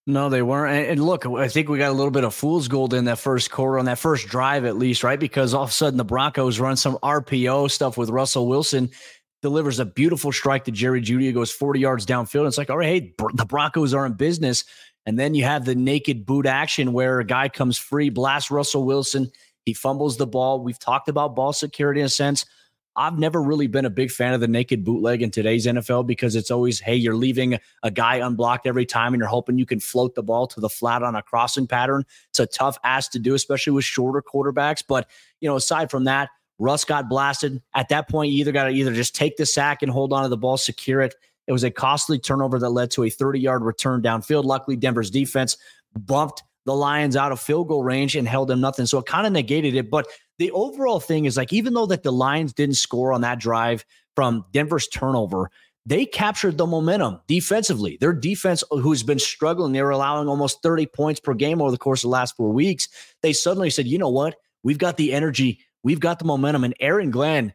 No, 0.04 0.28
they 0.28 0.42
weren't. 0.42 0.88
And 0.88 1.04
look, 1.04 1.24
I 1.26 1.46
think 1.46 1.68
we 1.68 1.78
got 1.78 1.90
a 1.90 1.94
little 1.94 2.10
bit 2.10 2.24
of 2.24 2.34
fool's 2.34 2.66
gold 2.66 2.92
in 2.92 3.04
that 3.04 3.20
first 3.20 3.52
quarter, 3.52 3.78
on 3.78 3.84
that 3.84 4.00
first 4.00 4.26
drive 4.26 4.64
at 4.64 4.76
least, 4.76 5.04
right? 5.04 5.20
Because 5.20 5.54
all 5.54 5.62
of 5.62 5.70
a 5.70 5.72
sudden 5.72 5.96
the 5.96 6.04
Broncos 6.04 6.58
run 6.58 6.76
some 6.76 6.98
RPO 7.04 7.70
stuff 7.70 7.96
with 7.96 8.10
Russell 8.10 8.48
Wilson, 8.48 8.90
delivers 9.42 9.78
a 9.78 9.84
beautiful 9.84 10.32
strike 10.32 10.64
to 10.64 10.72
Jerry 10.72 11.00
Jeudy, 11.02 11.26
who 11.26 11.32
goes 11.32 11.52
40 11.52 11.78
yards 11.78 12.04
downfield. 12.04 12.40
And 12.40 12.48
It's 12.48 12.58
like, 12.58 12.70
all 12.70 12.78
right, 12.78 13.02
hey, 13.02 13.14
the 13.34 13.44
Broncos 13.44 13.94
are 13.94 14.04
in 14.04 14.14
business. 14.14 14.64
And 15.06 15.18
then 15.18 15.34
you 15.34 15.44
have 15.44 15.64
the 15.64 15.74
naked 15.74 16.24
boot 16.24 16.46
action 16.46 16.92
where 16.92 17.18
a 17.18 17.24
guy 17.24 17.48
comes 17.48 17.78
free, 17.78 18.08
blasts 18.08 18.50
Russell 18.50 18.84
Wilson. 18.84 19.30
He 19.64 19.74
fumbles 19.74 20.16
the 20.16 20.26
ball. 20.26 20.62
We've 20.62 20.78
talked 20.78 21.08
about 21.08 21.36
ball 21.36 21.52
security 21.52 22.00
in 22.00 22.06
a 22.06 22.10
sense. 22.10 22.46
I've 22.94 23.18
never 23.18 23.42
really 23.42 23.68
been 23.68 23.86
a 23.86 23.90
big 23.90 24.10
fan 24.10 24.34
of 24.34 24.40
the 24.40 24.48
naked 24.48 24.84
bootleg 24.84 25.22
in 25.22 25.30
today's 25.30 25.66
NFL 25.66 26.06
because 26.06 26.36
it's 26.36 26.50
always, 26.50 26.78
hey, 26.78 26.94
you're 26.94 27.16
leaving 27.16 27.58
a 27.82 27.90
guy 27.90 28.16
unblocked 28.16 28.66
every 28.66 28.84
time 28.84 29.14
and 29.14 29.20
you're 29.20 29.28
hoping 29.28 29.56
you 29.56 29.64
can 29.64 29.80
float 29.80 30.14
the 30.14 30.22
ball 30.22 30.46
to 30.48 30.60
the 30.60 30.68
flat 30.68 31.02
on 31.02 31.14
a 31.14 31.22
crossing 31.22 31.66
pattern. 31.66 32.04
It's 32.28 32.40
a 32.40 32.46
tough 32.46 32.76
ask 32.84 33.10
to 33.12 33.18
do, 33.18 33.34
especially 33.34 33.72
with 33.72 33.84
shorter 33.84 34.22
quarterbacks. 34.22 34.84
But, 34.86 35.08
you 35.40 35.48
know, 35.48 35.56
aside 35.56 35.90
from 35.90 36.04
that, 36.04 36.28
Russ 36.58 36.84
got 36.84 37.08
blasted. 37.08 37.62
At 37.74 37.88
that 37.88 38.10
point, 38.10 38.30
you 38.30 38.40
either 38.40 38.52
got 38.52 38.64
to 38.64 38.70
either 38.70 38.92
just 38.92 39.14
take 39.14 39.38
the 39.38 39.46
sack 39.46 39.82
and 39.82 39.90
hold 39.90 40.12
on 40.12 40.24
to 40.24 40.28
the 40.28 40.36
ball, 40.36 40.58
secure 40.58 41.00
it. 41.00 41.14
It 41.52 41.60
was 41.60 41.64
a 41.64 41.70
costly 41.70 42.18
turnover 42.18 42.58
that 42.58 42.70
led 42.70 42.90
to 42.92 43.04
a 43.04 43.10
30 43.10 43.38
yard 43.38 43.62
return 43.62 44.00
downfield. 44.00 44.44
Luckily, 44.44 44.74
Denver's 44.74 45.10
defense 45.10 45.58
bumped 45.94 46.42
the 46.64 46.74
Lions 46.74 47.14
out 47.14 47.30
of 47.30 47.40
field 47.40 47.68
goal 47.68 47.84
range 47.84 48.16
and 48.16 48.26
held 48.26 48.48
them 48.48 48.62
nothing. 48.62 48.86
So 48.86 48.96
it 48.96 49.04
kind 49.04 49.26
of 49.26 49.34
negated 49.34 49.74
it. 49.74 49.90
But 49.90 50.06
the 50.38 50.50
overall 50.52 50.98
thing 50.98 51.26
is 51.26 51.36
like, 51.36 51.52
even 51.52 51.74
though 51.74 51.84
that 51.84 52.04
the 52.04 52.10
Lions 52.10 52.54
didn't 52.54 52.76
score 52.76 53.12
on 53.12 53.20
that 53.20 53.38
drive 53.38 53.84
from 54.16 54.46
Denver's 54.54 54.88
turnover, 54.88 55.50
they 55.84 56.06
captured 56.06 56.56
the 56.56 56.64
momentum 56.64 57.20
defensively. 57.28 57.98
Their 58.00 58.14
defense, 58.14 58.64
who's 58.70 59.02
been 59.02 59.18
struggling, 59.18 59.72
they 59.72 59.82
were 59.82 59.90
allowing 59.90 60.28
almost 60.28 60.62
30 60.62 60.86
points 60.86 61.20
per 61.20 61.34
game 61.34 61.60
over 61.60 61.70
the 61.70 61.76
course 61.76 62.00
of 62.02 62.08
the 62.08 62.12
last 62.12 62.34
four 62.34 62.50
weeks. 62.50 62.88
They 63.20 63.34
suddenly 63.34 63.68
said, 63.68 63.86
you 63.86 63.98
know 63.98 64.08
what? 64.08 64.36
We've 64.62 64.78
got 64.78 64.96
the 64.96 65.12
energy, 65.12 65.58
we've 65.82 66.00
got 66.00 66.18
the 66.18 66.24
momentum. 66.24 66.64
And 66.64 66.74
Aaron 66.80 67.10
Glenn 67.10 67.52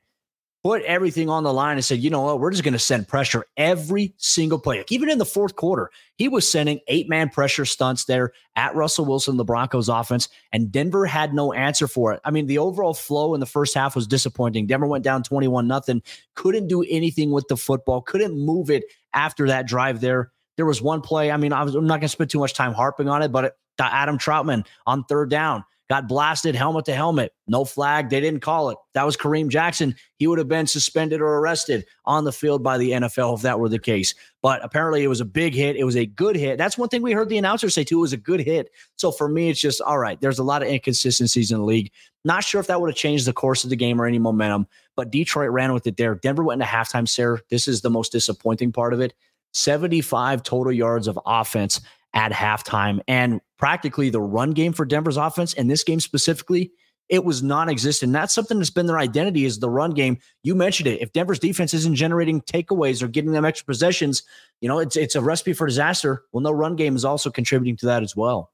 put 0.64 0.82
everything 0.84 1.30
on 1.30 1.44
the 1.44 1.54
line 1.54 1.78
and 1.78 1.86
said, 1.86 2.00
you 2.00 2.10
know 2.10 2.22
what, 2.22 2.40
we're 2.40 2.52
just 2.52 2.64
going 2.64 2.74
to 2.74 2.80
send 2.80 3.08
pressure 3.08 3.46
every 3.58 4.14
single 4.18 4.60
play. 4.60 4.78
Like 4.80 4.92
even 4.92 5.10
in 5.10 5.18
the 5.18 5.26
fourth 5.26 5.56
quarter, 5.56 5.90
he 6.16 6.28
was 6.28 6.50
sending 6.50 6.80
eight 6.88 7.08
man 7.08 7.30
pressure 7.30 7.66
stunts 7.66 8.06
there 8.06 8.32
at 8.56 8.76
Russell 8.76 9.06
Wilson, 9.06 9.38
the 9.38 9.46
Broncos 9.46 9.88
offense, 9.88 10.30
and 10.52 10.72
Denver 10.72 11.06
had 11.06 11.34
no 11.34 11.54
answer 11.54 11.88
for 11.88 12.12
it. 12.14 12.20
I 12.26 12.32
mean, 12.32 12.48
the 12.48 12.58
overall 12.58 12.94
flow 12.94 13.34
in 13.34 13.40
the 13.40 13.46
first 13.46 13.74
half 13.76 13.96
was 13.96 14.08
disappointing. 14.08 14.68
Denver 14.68 14.88
went 14.88 15.04
down 15.04 15.24
21 15.24 15.68
nothing, 15.68 16.02
couldn't 16.36 16.68
do 16.68 16.84
anything 16.84 17.32
with 17.32 17.48
the 17.48 17.58
football, 17.58 18.02
couldn't 18.02 18.38
move 18.38 18.70
it 18.70 18.86
after 19.14 19.48
that 19.48 19.68
drive 19.68 20.02
there. 20.02 20.32
There 20.58 20.66
was 20.66 20.82
one 20.82 21.02
play. 21.02 21.32
I 21.32 21.38
mean, 21.38 21.54
I 21.54 21.64
was, 21.64 21.76
I'm 21.76 21.86
not 21.86 22.00
going 22.00 22.02
to 22.02 22.10
spend 22.10 22.32
too 22.32 22.40
much 22.40 22.56
time 22.56 22.74
harping 22.74 23.08
on 23.08 23.22
it, 23.22 23.32
but 23.32 23.46
it, 23.46 23.54
Adam 23.80 24.18
Trautman 24.18 24.66
on 24.88 25.04
third 25.04 25.30
down 25.30 25.64
got 25.89 26.08
blasted 26.08 26.56
helmet 26.56 26.86
to 26.86 26.94
helmet. 26.94 27.32
No 27.48 27.63
flag. 27.63 28.10
They 28.10 28.20
didn't 28.20 28.41
call 28.41 28.70
it. 28.70 28.77
That 28.94 29.06
was 29.06 29.15
Kareem 29.15 29.48
Jackson. 29.48 29.96
He 30.17 30.27
would 30.27 30.38
have 30.38 30.48
been 30.48 30.67
suspended 30.67 31.22
or 31.22 31.38
arrested 31.38 31.86
on 32.06 32.25
the 32.25 32.32
field 32.32 32.62
by 32.62 32.77
the 32.77 32.91
NFL 32.91 33.36
if 33.36 33.41
that 33.44 33.60
were 33.60 33.70
the 33.70 33.79
case. 33.79 34.13
But 34.41 34.63
apparently 34.63 35.03
it 35.03 35.08
was 35.08 35.22
a 35.22 35.25
big 35.25 35.53
hit. 35.53 35.75
It 35.75 35.86
was 35.86 35.96
a 35.96 36.06
good 36.06 36.36
hit. 36.36 36.58
That's 36.58 36.77
one 36.77 36.89
thing 36.89 37.01
we 37.01 37.13
heard 37.13 37.29
the 37.29 37.38
announcer 37.38 37.70
say 37.70 37.84
too. 37.84 38.00
It 38.00 38.01
was 38.01 38.13
a 38.13 38.17
good 38.17 38.41
hit. 38.41 38.70
So 38.98 39.12
for 39.12 39.29
me, 39.29 39.50
it's 39.50 39.62
just 39.62 39.82
all 39.82 39.98
right. 39.98 40.20
There's 40.20 40.39
a 40.39 40.44
lot 40.44 40.62
of 40.62 40.67
inconsistencies 40.67 41.51
in 41.51 41.60
the 41.60 41.65
league. 41.65 41.91
Not 42.25 42.44
sure 42.44 42.60
if 42.60 42.67
that 42.67 42.82
would 42.82 42.89
have 42.89 42.98
changed 42.98 43.25
the 43.25 43.34
course 43.34 43.63
of 43.63 43.70
the 43.70 43.75
game 43.77 44.01
or 44.01 44.06
any 44.06 44.20
momentum, 44.20 44.67
but 44.96 45.12
Detroit 45.12 45.51
ran 45.51 45.74
with 45.74 45.88
it 45.88 45.96
there. 45.96 46.15
Denver 46.15 46.44
went 46.44 46.62
into 46.62 46.72
halftime, 46.72 47.08
Sayre. 47.08 47.41
This 47.50 47.67
is 47.67 47.82
the 47.82 47.89
most 47.89 48.12
disappointing 48.12 48.74
part 48.74 48.94
of 48.94 49.00
it. 49.00 49.13
75 49.53 50.44
total 50.44 50.74
yards 50.74 51.08
of 51.08 51.17
offense 51.25 51.79
at 52.18 52.32
halftime. 52.32 53.00
And 53.08 53.40
practically 53.58 54.10
the 54.10 54.20
run 54.20 54.52
game 54.52 54.74
for 54.74 54.86
Denver's 54.86 55.18
offense, 55.18 55.54
and 55.54 55.70
this 55.70 55.84
game 55.84 56.00
specifically, 56.00 56.72
it 57.10 57.24
was 57.24 57.44
non-existent. 57.44 58.12
That's 58.12 58.34
something 58.34 58.58
that's 58.58 58.72
been 58.72 58.88
their 58.88 58.98
identity 58.98 59.46
is 59.46 59.60
the 59.60 59.70
run 59.70 59.92
game. 59.92 60.18
You 60.44 60.56
mentioned 60.56 60.88
it. 60.88 61.00
If 61.00 61.14
Denver's 61.14 61.40
defense 61.40 61.74
isn't 61.76 61.96
generating 61.96 62.42
takeaways 62.42 63.02
or 63.02 63.08
getting 63.08 63.32
them 63.32 63.46
extra 63.46 63.66
possessions, 63.66 64.24
you 64.60 64.68
know, 64.68 64.80
it's 64.80 64.98
it's 64.98 65.16
a 65.16 65.22
recipe 65.22 65.54
for 65.54 65.68
disaster. 65.68 66.24
Well, 66.34 66.42
no 66.42 66.52
run 66.52 66.76
game 66.76 66.96
is 66.96 67.06
also 67.06 67.30
contributing 67.30 67.78
to 67.78 67.86
that 67.86 68.04
as 68.04 68.16
well. 68.16 68.52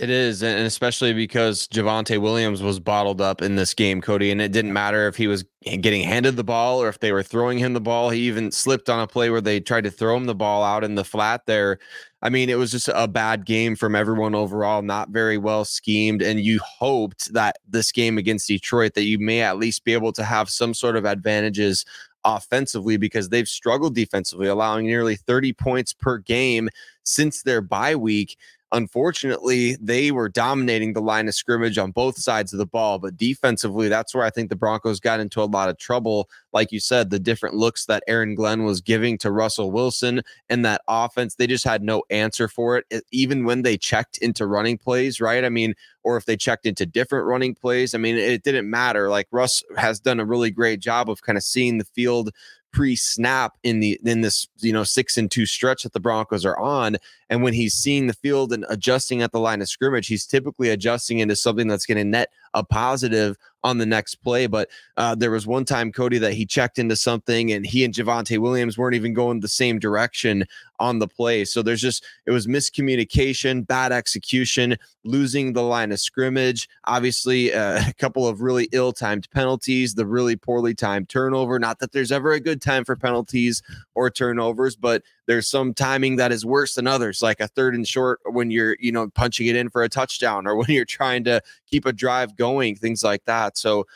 It 0.00 0.10
is, 0.10 0.42
and 0.42 0.66
especially 0.66 1.12
because 1.12 1.68
Javonte 1.68 2.20
Williams 2.20 2.60
was 2.64 2.80
bottled 2.80 3.20
up 3.20 3.40
in 3.40 3.54
this 3.54 3.74
game, 3.74 4.00
Cody, 4.00 4.32
and 4.32 4.42
it 4.42 4.50
didn't 4.50 4.72
matter 4.72 5.06
if 5.06 5.14
he 5.14 5.28
was 5.28 5.44
getting 5.62 6.02
handed 6.02 6.34
the 6.34 6.42
ball 6.42 6.82
or 6.82 6.88
if 6.88 6.98
they 6.98 7.12
were 7.12 7.22
throwing 7.22 7.58
him 7.58 7.74
the 7.74 7.80
ball. 7.80 8.10
He 8.10 8.22
even 8.22 8.50
slipped 8.50 8.88
on 8.88 8.98
a 8.98 9.06
play 9.06 9.30
where 9.30 9.40
they 9.40 9.60
tried 9.60 9.84
to 9.84 9.92
throw 9.92 10.16
him 10.16 10.24
the 10.24 10.34
ball 10.34 10.64
out 10.64 10.82
in 10.82 10.96
the 10.96 11.04
flat 11.04 11.46
there. 11.46 11.78
I 12.22 12.28
mean, 12.28 12.50
it 12.50 12.58
was 12.58 12.72
just 12.72 12.90
a 12.92 13.06
bad 13.06 13.46
game 13.46 13.76
from 13.76 13.94
everyone 13.94 14.34
overall, 14.34 14.82
not 14.82 15.10
very 15.10 15.38
well 15.38 15.64
schemed. 15.64 16.22
And 16.22 16.40
you 16.40 16.58
hoped 16.58 17.32
that 17.32 17.58
this 17.68 17.92
game 17.92 18.18
against 18.18 18.48
Detroit, 18.48 18.94
that 18.94 19.04
you 19.04 19.20
may 19.20 19.42
at 19.42 19.58
least 19.58 19.84
be 19.84 19.92
able 19.92 20.12
to 20.14 20.24
have 20.24 20.50
some 20.50 20.74
sort 20.74 20.96
of 20.96 21.04
advantages 21.04 21.84
offensively 22.24 22.96
because 22.96 23.28
they've 23.28 23.46
struggled 23.46 23.94
defensively, 23.94 24.48
allowing 24.48 24.86
nearly 24.86 25.14
30 25.14 25.52
points 25.52 25.92
per 25.92 26.18
game 26.18 26.68
since 27.04 27.42
their 27.42 27.60
bye 27.60 27.94
week 27.94 28.36
unfortunately, 28.74 29.76
they 29.80 30.10
were 30.10 30.28
dominating 30.28 30.92
the 30.92 31.00
line 31.00 31.28
of 31.28 31.34
scrimmage 31.34 31.78
on 31.78 31.92
both 31.92 32.18
sides 32.18 32.52
of 32.52 32.58
the 32.58 32.66
ball. 32.66 32.98
But 32.98 33.16
defensively, 33.16 33.88
that's 33.88 34.14
where 34.14 34.24
I 34.24 34.30
think 34.30 34.50
the 34.50 34.56
Broncos 34.56 35.00
got 35.00 35.20
into 35.20 35.40
a 35.40 35.44
lot 35.44 35.68
of 35.68 35.78
trouble. 35.78 36.28
Like 36.52 36.72
you 36.72 36.80
said, 36.80 37.08
the 37.08 37.20
different 37.20 37.54
looks 37.54 37.86
that 37.86 38.02
Aaron 38.08 38.34
Glenn 38.34 38.64
was 38.64 38.80
giving 38.80 39.16
to 39.18 39.30
Russell 39.30 39.70
Wilson 39.70 40.22
and 40.48 40.64
that 40.64 40.82
offense, 40.88 41.36
they 41.36 41.46
just 41.46 41.64
had 41.64 41.82
no 41.82 42.02
answer 42.10 42.48
for 42.48 42.76
it, 42.76 43.04
even 43.12 43.44
when 43.44 43.62
they 43.62 43.78
checked 43.78 44.18
into 44.18 44.46
running 44.46 44.76
plays, 44.76 45.20
right? 45.20 45.44
I 45.44 45.48
mean, 45.48 45.74
or 46.02 46.16
if 46.16 46.26
they 46.26 46.36
checked 46.36 46.66
into 46.66 46.84
different 46.84 47.26
running 47.26 47.54
plays. 47.54 47.94
I 47.94 47.98
mean, 47.98 48.16
it 48.16 48.42
didn't 48.42 48.68
matter. 48.68 49.08
Like 49.08 49.28
Russ 49.30 49.62
has 49.76 50.00
done 50.00 50.20
a 50.20 50.24
really 50.24 50.50
great 50.50 50.80
job 50.80 51.08
of 51.08 51.22
kind 51.22 51.38
of 51.38 51.44
seeing 51.44 51.78
the 51.78 51.84
field 51.84 52.30
pre-snap 52.74 53.54
in 53.62 53.78
the 53.78 53.98
in 54.04 54.20
this 54.20 54.48
you 54.58 54.72
know 54.72 54.82
six 54.82 55.16
and 55.16 55.30
two 55.30 55.46
stretch 55.46 55.84
that 55.84 55.92
the 55.92 56.00
Broncos 56.00 56.44
are 56.44 56.58
on. 56.58 56.96
And 57.30 57.42
when 57.42 57.54
he's 57.54 57.72
seeing 57.72 58.08
the 58.08 58.12
field 58.12 58.52
and 58.52 58.66
adjusting 58.68 59.22
at 59.22 59.32
the 59.32 59.40
line 59.40 59.62
of 59.62 59.68
scrimmage, 59.68 60.08
he's 60.08 60.26
typically 60.26 60.68
adjusting 60.68 61.20
into 61.20 61.36
something 61.36 61.68
that's 61.68 61.86
going 61.86 61.98
to 61.98 62.04
net 62.04 62.30
a 62.54 62.64
positive 62.64 63.36
on 63.64 63.78
the 63.78 63.86
next 63.86 64.16
play. 64.16 64.46
But 64.46 64.68
uh, 64.96 65.14
there 65.14 65.30
was 65.30 65.46
one 65.46 65.64
time, 65.64 65.90
Cody, 65.90 66.18
that 66.18 66.34
he 66.34 66.46
checked 66.46 66.78
into 66.78 66.96
something 66.96 67.50
and 67.50 67.66
he 67.66 67.82
and 67.82 67.92
Javonte 67.92 68.38
Williams 68.38 68.76
weren't 68.78 68.94
even 68.94 69.14
going 69.14 69.40
the 69.40 69.48
same 69.48 69.78
direction 69.78 70.44
on 70.78 70.98
the 70.98 71.08
play. 71.08 71.44
So 71.46 71.62
there's 71.62 71.80
just, 71.80 72.04
it 72.26 72.30
was 72.30 72.46
miscommunication, 72.46 73.66
bad 73.66 73.90
execution, 73.90 74.76
losing 75.04 75.54
the 75.54 75.62
line 75.62 75.92
of 75.92 76.00
scrimmage. 76.00 76.68
Obviously, 76.84 77.52
uh, 77.52 77.82
a 77.88 77.94
couple 77.94 78.28
of 78.28 78.42
really 78.42 78.68
ill 78.72 78.92
timed 78.92 79.28
penalties, 79.30 79.94
the 79.94 80.06
really 80.06 80.36
poorly 80.36 80.74
timed 80.74 81.08
turnover. 81.08 81.58
Not 81.58 81.78
that 81.78 81.92
there's 81.92 82.12
ever 82.12 82.32
a 82.32 82.40
good 82.40 82.60
time 82.60 82.84
for 82.84 82.96
penalties 82.96 83.62
or 83.94 84.10
turnovers, 84.10 84.76
but 84.76 85.02
there's 85.26 85.48
some 85.48 85.74
timing 85.74 86.16
that 86.16 86.32
is 86.32 86.44
worse 86.44 86.74
than 86.74 86.86
others, 86.86 87.22
like 87.22 87.40
a 87.40 87.48
third 87.48 87.74
and 87.74 87.86
short 87.86 88.20
when 88.24 88.50
you're, 88.50 88.76
you 88.80 88.92
know, 88.92 89.08
punching 89.08 89.46
it 89.46 89.56
in 89.56 89.70
for 89.70 89.82
a 89.82 89.88
touchdown 89.88 90.46
or 90.46 90.56
when 90.56 90.70
you're 90.70 90.84
trying 90.84 91.24
to 91.24 91.40
keep 91.66 91.86
a 91.86 91.92
drive 91.92 92.36
going, 92.36 92.76
things 92.76 93.02
like 93.02 93.24
that. 93.24 93.56
So, 93.56 93.86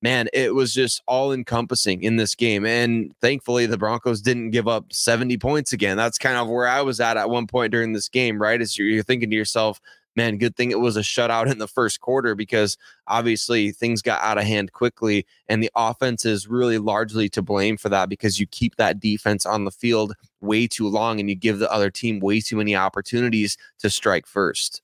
man, 0.00 0.28
it 0.32 0.54
was 0.54 0.72
just 0.72 1.02
all 1.06 1.32
encompassing 1.32 2.02
in 2.02 2.16
this 2.16 2.34
game. 2.34 2.64
And 2.64 3.14
thankfully, 3.20 3.66
the 3.66 3.78
Broncos 3.78 4.22
didn't 4.22 4.50
give 4.50 4.68
up 4.68 4.92
70 4.92 5.36
points 5.38 5.72
again. 5.72 5.96
That's 5.96 6.18
kind 6.18 6.36
of 6.36 6.48
where 6.48 6.68
I 6.68 6.82
was 6.82 7.00
at 7.00 7.16
at 7.16 7.30
one 7.30 7.46
point 7.46 7.72
during 7.72 7.92
this 7.92 8.08
game, 8.08 8.40
right? 8.40 8.60
As 8.60 8.78
you're, 8.78 9.02
thinking 9.02 9.30
to 9.30 9.36
yourself, 9.36 9.80
man, 10.18 10.36
good 10.36 10.56
thing 10.56 10.70
it 10.72 10.80
was 10.80 10.96
a 10.96 11.00
shutout 11.00 11.50
in 11.50 11.58
the 11.58 11.68
first 11.68 12.00
quarter 12.00 12.34
because 12.34 12.76
obviously 13.06 13.70
things 13.70 14.02
got 14.02 14.20
out 14.20 14.36
of 14.36 14.44
hand 14.44 14.72
quickly. 14.72 15.24
And 15.48 15.62
the 15.62 15.70
offense 15.74 16.24
is 16.26 16.48
really 16.48 16.76
largely 16.76 17.28
to 17.30 17.40
blame 17.40 17.76
for 17.76 17.88
that 17.88 18.08
because 18.08 18.38
you 18.38 18.46
keep 18.46 18.76
that 18.76 18.98
defense 18.98 19.46
on 19.46 19.64
the 19.64 19.70
field 19.70 20.14
way 20.40 20.66
too 20.66 20.88
long 20.88 21.20
and 21.20 21.30
you 21.30 21.36
give 21.36 21.60
the 21.60 21.72
other 21.72 21.88
team 21.88 22.18
way 22.18 22.40
too 22.40 22.56
many 22.56 22.74
opportunities 22.76 23.56
to 23.78 23.88
strike 23.88 24.26
first. 24.26 24.82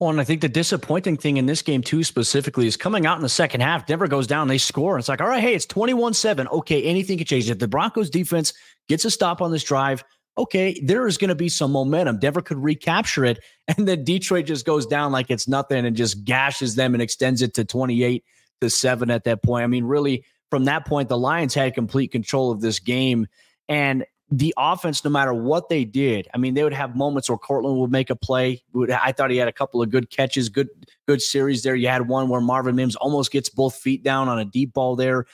Well, 0.00 0.10
and 0.10 0.20
I 0.20 0.24
think 0.24 0.40
the 0.40 0.48
disappointing 0.48 1.16
thing 1.16 1.36
in 1.36 1.46
this 1.46 1.62
game, 1.62 1.80
too, 1.80 2.02
specifically, 2.04 2.66
is 2.66 2.76
coming 2.76 3.06
out 3.06 3.16
in 3.16 3.22
the 3.22 3.28
second 3.28 3.60
half. 3.60 3.86
Denver 3.86 4.08
goes 4.08 4.26
down, 4.26 4.48
they 4.48 4.58
score. 4.58 4.98
It's 4.98 5.08
like, 5.08 5.20
all 5.20 5.28
right, 5.28 5.40
hey, 5.40 5.54
it's 5.54 5.66
21 5.66 6.14
7. 6.14 6.48
Okay, 6.48 6.82
anything 6.82 7.16
can 7.16 7.26
change. 7.26 7.48
If 7.48 7.58
the 7.58 7.68
Broncos 7.68 8.10
defense 8.10 8.52
gets 8.88 9.04
a 9.04 9.10
stop 9.10 9.40
on 9.40 9.52
this 9.52 9.62
drive, 9.62 10.04
okay, 10.36 10.80
there 10.82 11.06
is 11.06 11.18
going 11.18 11.28
to 11.28 11.34
be 11.34 11.48
some 11.48 11.72
momentum. 11.72 12.18
Denver 12.18 12.42
could 12.42 12.62
recapture 12.62 13.24
it. 13.24 13.42
And 13.66 13.88
then 13.88 14.04
Detroit 14.04 14.44
just 14.44 14.66
goes 14.66 14.84
down 14.84 15.10
like 15.10 15.30
it's 15.30 15.48
nothing 15.48 15.86
and 15.86 15.96
just 15.96 16.22
gashes 16.22 16.74
them 16.74 16.92
and 16.94 17.02
extends 17.02 17.40
it 17.40 17.54
to 17.54 17.64
28 17.64 18.22
to 18.60 18.68
7 18.68 19.10
at 19.10 19.24
that 19.24 19.42
point. 19.42 19.64
I 19.64 19.66
mean, 19.68 19.84
really, 19.84 20.22
from 20.50 20.66
that 20.66 20.84
point, 20.84 21.08
the 21.08 21.16
Lions 21.16 21.54
had 21.54 21.74
complete 21.74 22.12
control 22.12 22.50
of 22.50 22.60
this 22.60 22.78
game. 22.78 23.26
And 23.66 24.04
the 24.30 24.52
offense, 24.58 25.02
no 25.02 25.10
matter 25.10 25.32
what 25.32 25.70
they 25.70 25.84
did, 25.84 26.28
I 26.34 26.38
mean, 26.38 26.52
they 26.52 26.62
would 26.62 26.74
have 26.74 26.94
moments 26.94 27.30
where 27.30 27.38
Courtland 27.38 27.78
would 27.78 27.90
make 27.90 28.10
a 28.10 28.16
play. 28.16 28.62
I 28.92 29.12
thought 29.12 29.30
he 29.30 29.36
had 29.36 29.48
a 29.48 29.52
couple 29.52 29.80
of 29.80 29.90
good 29.90 30.10
catches, 30.10 30.48
good 30.50 30.68
good 31.06 31.22
series 31.22 31.62
there. 31.62 31.74
You 31.74 31.88
had 31.88 32.08
one 32.08 32.28
where 32.28 32.40
Marvin 32.40 32.76
Mims 32.76 32.96
almost 32.96 33.30
gets 33.30 33.48
both 33.48 33.76
feet 33.76 34.02
down 34.02 34.28
on 34.28 34.38
a 34.38 34.44
deep 34.44 34.72
ball 34.74 34.96
there. 34.96 35.24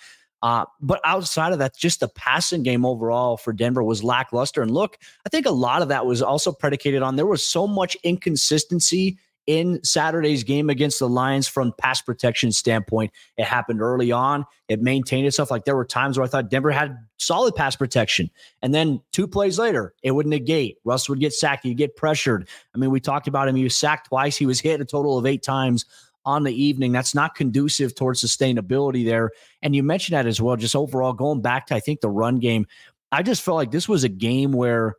Uh, 0.42 0.64
but 0.80 1.00
outside 1.04 1.52
of 1.52 1.58
that, 1.58 1.76
just 1.76 2.00
the 2.00 2.08
passing 2.08 2.62
game 2.62 2.86
overall 2.86 3.36
for 3.36 3.52
Denver 3.52 3.82
was 3.82 4.02
lackluster. 4.02 4.62
And 4.62 4.70
look, 4.70 4.98
I 5.26 5.28
think 5.28 5.46
a 5.46 5.50
lot 5.50 5.82
of 5.82 5.88
that 5.88 6.06
was 6.06 6.22
also 6.22 6.50
predicated 6.52 7.02
on 7.02 7.16
there 7.16 7.26
was 7.26 7.44
so 7.44 7.66
much 7.66 7.96
inconsistency 8.02 9.18
in 9.46 9.82
Saturday's 9.82 10.44
game 10.44 10.70
against 10.70 11.00
the 11.00 11.08
Lions 11.08 11.48
from 11.48 11.72
pass 11.76 12.00
protection 12.00 12.52
standpoint. 12.52 13.10
It 13.36 13.44
happened 13.44 13.80
early 13.80 14.12
on. 14.12 14.46
It 14.68 14.80
maintained 14.80 15.26
itself. 15.26 15.50
Like 15.50 15.64
there 15.64 15.74
were 15.74 15.84
times 15.84 16.16
where 16.16 16.24
I 16.24 16.28
thought 16.28 16.50
Denver 16.50 16.70
had 16.70 16.96
solid 17.16 17.54
pass 17.54 17.74
protection. 17.74 18.30
And 18.62 18.72
then 18.72 19.00
two 19.12 19.26
plays 19.26 19.58
later, 19.58 19.94
it 20.02 20.12
would 20.12 20.26
negate. 20.26 20.78
Russ 20.84 21.08
would 21.08 21.20
get 21.20 21.32
sacked. 21.32 21.64
He'd 21.64 21.76
get 21.76 21.96
pressured. 21.96 22.48
I 22.74 22.78
mean, 22.78 22.90
we 22.90 23.00
talked 23.00 23.28
about 23.28 23.48
him. 23.48 23.56
He 23.56 23.64
was 23.64 23.74
sacked 23.74 24.08
twice. 24.08 24.36
He 24.36 24.46
was 24.46 24.60
hit 24.60 24.80
a 24.80 24.84
total 24.84 25.18
of 25.18 25.26
eight 25.26 25.42
times 25.42 25.84
on 26.24 26.44
the 26.44 26.52
evening. 26.52 26.92
That's 26.92 27.14
not 27.14 27.34
conducive 27.34 27.94
towards 27.94 28.22
sustainability 28.24 29.04
there. 29.04 29.30
And 29.62 29.74
you 29.74 29.82
mentioned 29.82 30.16
that 30.16 30.26
as 30.26 30.40
well, 30.40 30.56
just 30.56 30.76
overall 30.76 31.12
going 31.12 31.40
back 31.40 31.66
to, 31.66 31.74
I 31.74 31.80
think, 31.80 32.00
the 32.00 32.10
run 32.10 32.38
game. 32.38 32.66
I 33.12 33.22
just 33.22 33.42
felt 33.42 33.56
like 33.56 33.70
this 33.70 33.88
was 33.88 34.04
a 34.04 34.08
game 34.08 34.52
where 34.52 34.96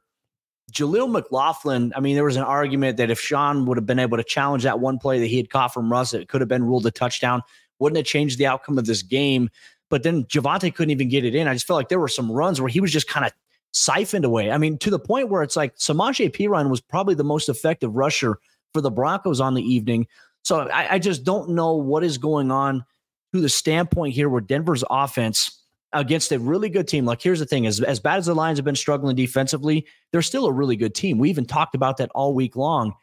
Jaleel 0.71 1.09
McLaughlin, 1.09 1.93
I 1.95 1.99
mean, 1.99 2.15
there 2.15 2.23
was 2.23 2.37
an 2.37 2.43
argument 2.43 2.97
that 2.97 3.09
if 3.09 3.19
Sean 3.19 3.65
would 3.65 3.77
have 3.77 3.85
been 3.85 3.99
able 3.99 4.17
to 4.17 4.23
challenge 4.23 4.63
that 4.63 4.79
one 4.79 4.97
play 4.97 5.19
that 5.19 5.27
he 5.27 5.37
had 5.37 5.49
caught 5.49 5.73
from 5.73 5.91
Russ, 5.91 6.13
it 6.13 6.27
could 6.27 6.41
have 6.41 6.47
been 6.47 6.63
ruled 6.63 6.85
a 6.85 6.91
touchdown. 6.91 7.41
Wouldn't 7.79 7.97
have 7.97 8.05
changed 8.05 8.37
the 8.37 8.47
outcome 8.47 8.77
of 8.77 8.85
this 8.85 9.01
game. 9.01 9.49
But 9.89 10.03
then 10.03 10.23
Javonte 10.25 10.73
couldn't 10.73 10.91
even 10.91 11.09
get 11.09 11.25
it 11.25 11.35
in. 11.35 11.47
I 11.47 11.53
just 11.53 11.67
felt 11.67 11.77
like 11.77 11.89
there 11.89 11.99
were 11.99 12.07
some 12.07 12.31
runs 12.31 12.61
where 12.61 12.69
he 12.69 12.79
was 12.79 12.93
just 12.93 13.07
kind 13.07 13.25
of 13.25 13.33
siphoned 13.73 14.25
away. 14.25 14.51
I 14.51 14.57
mean, 14.57 14.77
to 14.79 14.89
the 14.89 14.99
point 14.99 15.29
where 15.29 15.43
it's 15.43 15.55
like 15.55 15.75
Samaje 15.75 16.33
Perine 16.33 16.69
was 16.69 16.79
probably 16.79 17.15
the 17.15 17.23
most 17.23 17.49
effective 17.49 17.93
rusher 17.93 18.37
for 18.73 18.81
the 18.81 18.91
Broncos 18.91 19.41
on 19.41 19.53
the 19.53 19.61
evening. 19.61 20.07
So 20.43 20.69
I, 20.69 20.93
I 20.93 20.99
just 20.99 21.23
don't 21.23 21.49
know 21.49 21.75
what 21.75 22.03
is 22.03 22.17
going 22.17 22.51
on 22.51 22.83
to 23.33 23.41
the 23.41 23.49
standpoint 23.49 24.13
here 24.13 24.29
where 24.29 24.41
Denver's 24.41 24.83
offense 24.89 25.61
against 25.93 26.31
a 26.31 26.39
really 26.39 26.69
good 26.69 26.87
team. 26.87 27.05
Like, 27.05 27.21
here's 27.21 27.39
the 27.39 27.45
thing: 27.45 27.67
as 27.67 27.81
as 27.81 27.99
bad 27.99 28.17
as 28.17 28.25
the 28.25 28.33
Lions 28.33 28.57
have 28.57 28.65
been 28.65 28.75
struggling 28.75 29.15
defensively, 29.15 29.85
they're 30.11 30.21
still 30.21 30.45
a 30.45 30.51
really 30.51 30.75
good 30.75 30.95
team. 30.95 31.17
We 31.17 31.29
even 31.29 31.45
talked 31.45 31.75
about 31.75 31.97
that 31.97 32.11
all 32.15 32.33
week 32.33 32.55
long. 32.55 32.93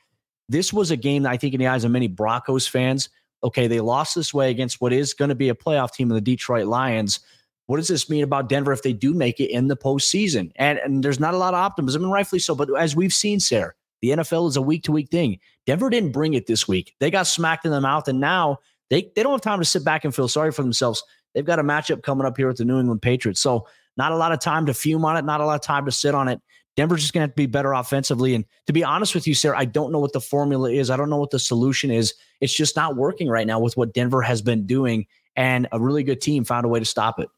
This 0.48 0.72
was 0.72 0.90
a 0.90 0.96
game 0.96 1.24
that 1.24 1.32
I 1.32 1.36
think, 1.36 1.54
in 1.54 1.60
the 1.60 1.66
eyes 1.66 1.84
of 1.84 1.90
many 1.90 2.08
Broncos 2.08 2.66
fans, 2.66 3.10
okay, 3.44 3.66
they 3.66 3.80
lost 3.80 4.14
this 4.14 4.32
way 4.32 4.50
against 4.50 4.80
what 4.80 4.92
is 4.92 5.14
going 5.14 5.28
to 5.28 5.34
be 5.34 5.50
a 5.50 5.54
playoff 5.54 5.92
team 5.92 6.10
of 6.10 6.14
the 6.14 6.20
Detroit 6.20 6.66
Lions. 6.66 7.20
What 7.66 7.76
does 7.76 7.88
this 7.88 8.08
mean 8.08 8.24
about 8.24 8.48
Denver 8.48 8.72
if 8.72 8.82
they 8.82 8.94
do 8.94 9.12
make 9.12 9.40
it 9.40 9.50
in 9.50 9.68
the 9.68 9.76
postseason? 9.76 10.50
And, 10.56 10.78
and 10.78 11.04
there's 11.04 11.20
not 11.20 11.34
a 11.34 11.36
lot 11.36 11.52
of 11.52 11.60
optimism, 11.60 12.02
and 12.02 12.10
rightfully 12.10 12.38
so. 12.38 12.54
But 12.54 12.70
as 12.78 12.96
we've 12.96 13.12
seen, 13.12 13.40
Sayre, 13.40 13.76
the 14.02 14.10
NFL 14.10 14.48
is 14.48 14.56
a 14.56 14.62
week 14.62 14.84
to 14.84 14.92
week 14.92 15.10
thing. 15.10 15.38
Denver 15.66 15.90
didn't 15.90 16.12
bring 16.12 16.34
it 16.34 16.46
this 16.46 16.68
week. 16.68 16.94
They 17.00 17.10
got 17.10 17.26
smacked 17.26 17.64
in 17.64 17.72
the 17.72 17.80
mouth, 17.80 18.08
and 18.08 18.20
now 18.20 18.58
they, 18.90 19.10
they 19.14 19.22
don't 19.22 19.32
have 19.32 19.40
time 19.40 19.58
to 19.58 19.64
sit 19.64 19.84
back 19.84 20.04
and 20.04 20.14
feel 20.14 20.28
sorry 20.28 20.52
for 20.52 20.62
themselves. 20.62 21.02
They've 21.34 21.44
got 21.44 21.58
a 21.58 21.64
matchup 21.64 22.02
coming 22.02 22.26
up 22.26 22.36
here 22.36 22.48
with 22.48 22.56
the 22.56 22.64
New 22.64 22.78
England 22.78 23.02
Patriots. 23.02 23.40
So, 23.40 23.66
not 23.96 24.12
a 24.12 24.16
lot 24.16 24.32
of 24.32 24.38
time 24.40 24.66
to 24.66 24.74
fume 24.74 25.04
on 25.04 25.16
it, 25.16 25.24
not 25.24 25.40
a 25.40 25.44
lot 25.44 25.56
of 25.56 25.60
time 25.60 25.84
to 25.86 25.92
sit 25.92 26.14
on 26.14 26.28
it. 26.28 26.40
Denver's 26.76 27.00
just 27.00 27.12
going 27.12 27.22
to 27.22 27.24
have 27.24 27.32
to 27.32 27.36
be 27.36 27.46
better 27.46 27.72
offensively. 27.72 28.36
And 28.36 28.44
to 28.68 28.72
be 28.72 28.84
honest 28.84 29.12
with 29.12 29.26
you, 29.26 29.34
Sayre, 29.34 29.56
I 29.56 29.64
don't 29.64 29.90
know 29.90 29.98
what 29.98 30.12
the 30.12 30.20
formula 30.20 30.70
is. 30.70 30.90
I 30.90 30.96
don't 30.96 31.10
know 31.10 31.16
what 31.16 31.32
the 31.32 31.40
solution 31.40 31.90
is. 31.90 32.14
It's 32.40 32.54
just 32.54 32.76
not 32.76 32.94
working 32.94 33.28
right 33.28 33.48
now 33.48 33.58
with 33.58 33.76
what 33.76 33.92
Denver 33.92 34.22
has 34.22 34.42
been 34.42 34.64
doing. 34.64 35.06
And 35.34 35.66
a 35.72 35.80
really 35.80 36.04
good 36.04 36.20
team 36.20 36.44
found 36.44 36.64
a 36.64 36.68
way 36.68 36.78
to 36.78 36.84
stop 36.84 37.18
it. 37.18 37.28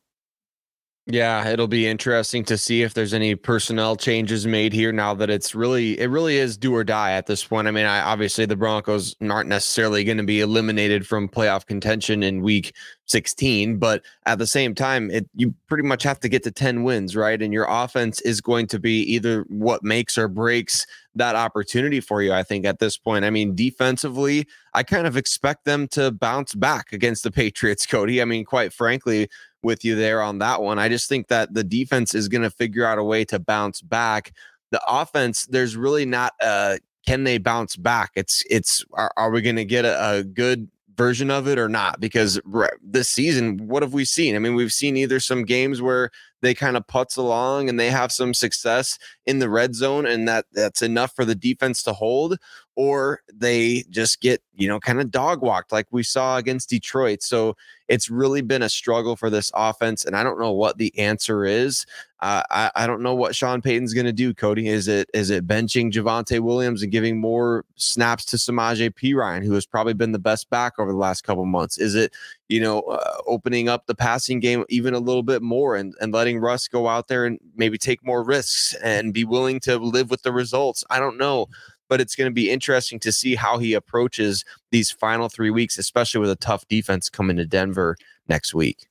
Yeah, 1.13 1.49
it'll 1.49 1.67
be 1.67 1.89
interesting 1.89 2.45
to 2.45 2.57
see 2.57 2.83
if 2.83 2.95
there's 2.95 3.13
any 3.13 3.35
personnel 3.35 3.97
changes 3.97 4.47
made 4.47 4.73
here 4.73 4.93
now 4.93 5.13
that 5.15 5.29
it's 5.29 5.57
really 5.57 5.99
it 5.99 6.07
really 6.07 6.37
is 6.37 6.57
do 6.57 6.73
or 6.73 6.85
die 6.85 7.13
at 7.13 7.27
this 7.27 7.45
point. 7.45 7.67
I 7.67 7.73
mean, 7.73 7.85
I, 7.87 8.01
obviously 8.01 8.47
the 8.47 8.55
Broncos 8.55 9.17
aren't 9.21 9.49
necessarily 9.49 10.05
going 10.05 10.19
to 10.19 10.25
be 10.25 10.41
eliminated 10.41 11.05
from 11.05 11.29
playoff 11.29 11.67
contention 11.67 12.23
in 12.23 12.43
week 12.43 12.75
16, 13.11 13.79
but 13.79 14.03
at 14.27 14.39
the 14.39 14.47
same 14.47 14.75
time, 14.75 15.11
it 15.11 15.29
you 15.35 15.55
pretty 15.67 15.87
much 15.87 16.03
have 16.03 16.21
to 16.21 16.29
get 16.29 16.43
to 16.45 16.51
10 16.51 16.83
wins, 16.83 17.17
right? 17.17 17.41
And 17.41 17.53
your 17.53 17.67
offense 17.69 18.21
is 18.21 18.41
going 18.41 18.67
to 18.69 18.79
be 18.79 19.03
either 19.03 19.45
what 19.49 19.83
makes 19.83 20.17
or 20.17 20.29
breaks 20.29 20.87
that 21.15 21.35
opportunity 21.35 22.01
for 22.01 22.23
you, 22.23 22.33
I 22.33 22.43
think, 22.43 22.65
at 22.65 22.79
this 22.79 22.97
point. 22.97 23.25
I 23.25 23.31
mean, 23.31 23.55
defensively, 23.55 24.47
I 24.75 24.83
kind 24.83 25.07
of 25.07 25.17
expect 25.17 25.65
them 25.65 25.89
to 25.89 26.13
bounce 26.13 26.55
back 26.55 26.93
against 26.93 27.25
the 27.25 27.31
Patriots, 27.41 27.87
Cody. 27.87 28.23
I 28.23 28.25
mean, 28.25 28.45
quite 28.45 28.73
frankly, 28.73 29.29
with 29.63 29.85
you 29.85 29.95
there 29.95 30.23
on 30.23 30.39
that 30.39 30.63
one. 30.63 30.79
I 30.79 30.89
just 30.89 31.09
think 31.09 31.29
that 31.29 31.53
the 31.53 31.65
defense 31.65 32.15
is 32.15 32.29
going 32.29 32.43
to 32.43 32.51
figure 32.51 32.87
out 32.87 32.99
a 32.99 33.05
way 33.05 33.25
to 33.27 33.39
bounce 33.39 33.83
back. 33.83 34.33
The 34.71 34.81
offense, 34.87 35.47
there's 35.47 35.77
really 35.77 36.07
not 36.07 36.33
a 36.41 36.79
can 37.07 37.25
they 37.25 37.39
bounce 37.39 37.77
back? 37.77 38.11
It's 38.15 38.45
it's 38.49 38.85
are, 38.93 39.13
are 39.17 39.31
we 39.31 39.43
going 39.43 39.57
to 39.57 39.65
get 39.65 39.85
a, 39.85 40.19
a 40.19 40.25
good 40.25 40.69
version 41.01 41.31
of 41.31 41.49
it 41.49 41.59
or 41.59 41.69
not 41.69 41.99
because 41.99 42.39
this 42.83 43.09
season 43.09 43.57
what 43.67 43.83
have 43.83 43.95
we 43.95 44.05
seen? 44.05 44.37
I 44.37 44.39
mean 44.39 44.55
we've 44.55 44.73
seen 44.73 44.99
either 44.99 45.19
some 45.19 45.45
games 45.45 45.81
where 45.81 46.11
they 46.43 46.53
kind 46.53 46.77
of 46.77 46.87
putts 46.87 47.17
along 47.17 47.69
and 47.71 47.81
they 47.81 47.91
have 47.91 48.13
some 48.13 48.35
success 48.35 48.99
in 49.31 49.39
the 49.39 49.49
red 49.49 49.75
zone 49.75 50.05
and 50.07 50.27
that 50.27 50.45
that's 50.53 50.83
enough 50.83 51.15
for 51.15 51.25
the 51.25 51.35
defense 51.35 51.83
to 51.85 51.93
hold 51.93 52.37
or 52.75 53.21
they 53.33 53.85
just 53.91 54.21
get 54.21 54.43
you 54.55 54.67
know 54.67 54.81
kind 54.81 55.01
of 55.01 55.11
dog 55.11 55.41
walked 55.41 55.71
like 55.71 55.87
we 55.93 56.03
saw 56.03 56.37
against 56.37 56.69
detroit 56.69 57.23
so 57.23 57.57
it's 57.91 58.09
really 58.09 58.41
been 58.41 58.63
a 58.63 58.69
struggle 58.69 59.17
for 59.17 59.31
this 59.31 59.51
offense, 59.53 60.05
and 60.05 60.15
I 60.15 60.23
don't 60.23 60.39
know 60.39 60.53
what 60.53 60.79
the 60.79 60.97
answer 60.97 61.45
is. 61.45 61.85
Uh, 62.21 62.43
I, 62.49 62.71
I 62.77 62.87
don't 62.87 63.03
know 63.03 63.17
what 63.17 63.35
Sean 63.35 63.61
Payton's 63.61 63.95
going 63.95 64.07
to 64.07 64.13
do. 64.13 64.33
Cody, 64.33 64.69
is 64.69 64.87
it 64.87 65.11
is 65.13 65.29
it 65.31 65.45
benching 65.45 65.91
Javonte 65.91 66.39
Williams 66.39 66.85
and 66.85 66.93
giving 66.93 67.21
more 67.21 67.65
snaps 67.75 68.25
to 68.27 68.37
Samaje 68.37 68.95
Perine, 68.95 69.45
who 69.45 69.55
has 69.55 69.67
probably 69.67 69.95
been 69.95 70.13
the 70.13 70.21
best 70.21 70.49
back 70.51 70.79
over 70.79 70.93
the 70.93 70.99
last 70.99 71.25
couple 71.25 71.45
months? 71.47 71.79
Is 71.79 71.97
it 71.97 72.15
you 72.49 72.61
know 72.61 72.83
uh, 72.83 73.17
opening 73.27 73.69
up 73.69 73.87
the 73.87 73.95
passing 73.97 74.39
game 74.39 74.65
even 74.69 74.95
a 74.95 75.01
little 75.01 75.25
bit 75.25 75.43
more 75.43 75.75
and 75.75 75.93
and 76.01 76.13
letting 76.13 76.39
Russ 76.39 76.69
go 76.69 76.87
out 76.87 77.09
there 77.09 77.27
and 77.27 77.41
maybe 77.57 77.77
take 77.77 78.07
more 78.07 78.23
risks 78.23 78.73
and 78.85 79.13
be 79.13 79.20
willing 79.25 79.61
to 79.61 79.79
live 79.79 80.11
with 80.11 80.23
the 80.23 80.33
results? 80.33 80.85
I 80.91 80.99
don't 80.99 81.19
know 81.19 81.49
but 81.91 82.01
it's 82.01 82.15
going 82.15 82.31
to 82.31 82.35
be 82.35 82.49
interesting 82.49 82.99
to 83.01 83.13
see 83.13 83.35
how 83.35 83.59
he 83.59 83.75
approaches 83.75 84.45
these 84.71 84.91
final 84.91 85.29
three 85.29 85.51
weeks, 85.51 85.77
especially 85.77 86.21
with 86.21 86.31
a 86.31 86.37
tough 86.37 86.67
defense 86.69 87.11
coming 87.11 87.37
to 87.37 87.45
Denver 87.45 87.97
next 88.29 88.55
week. 88.55 88.87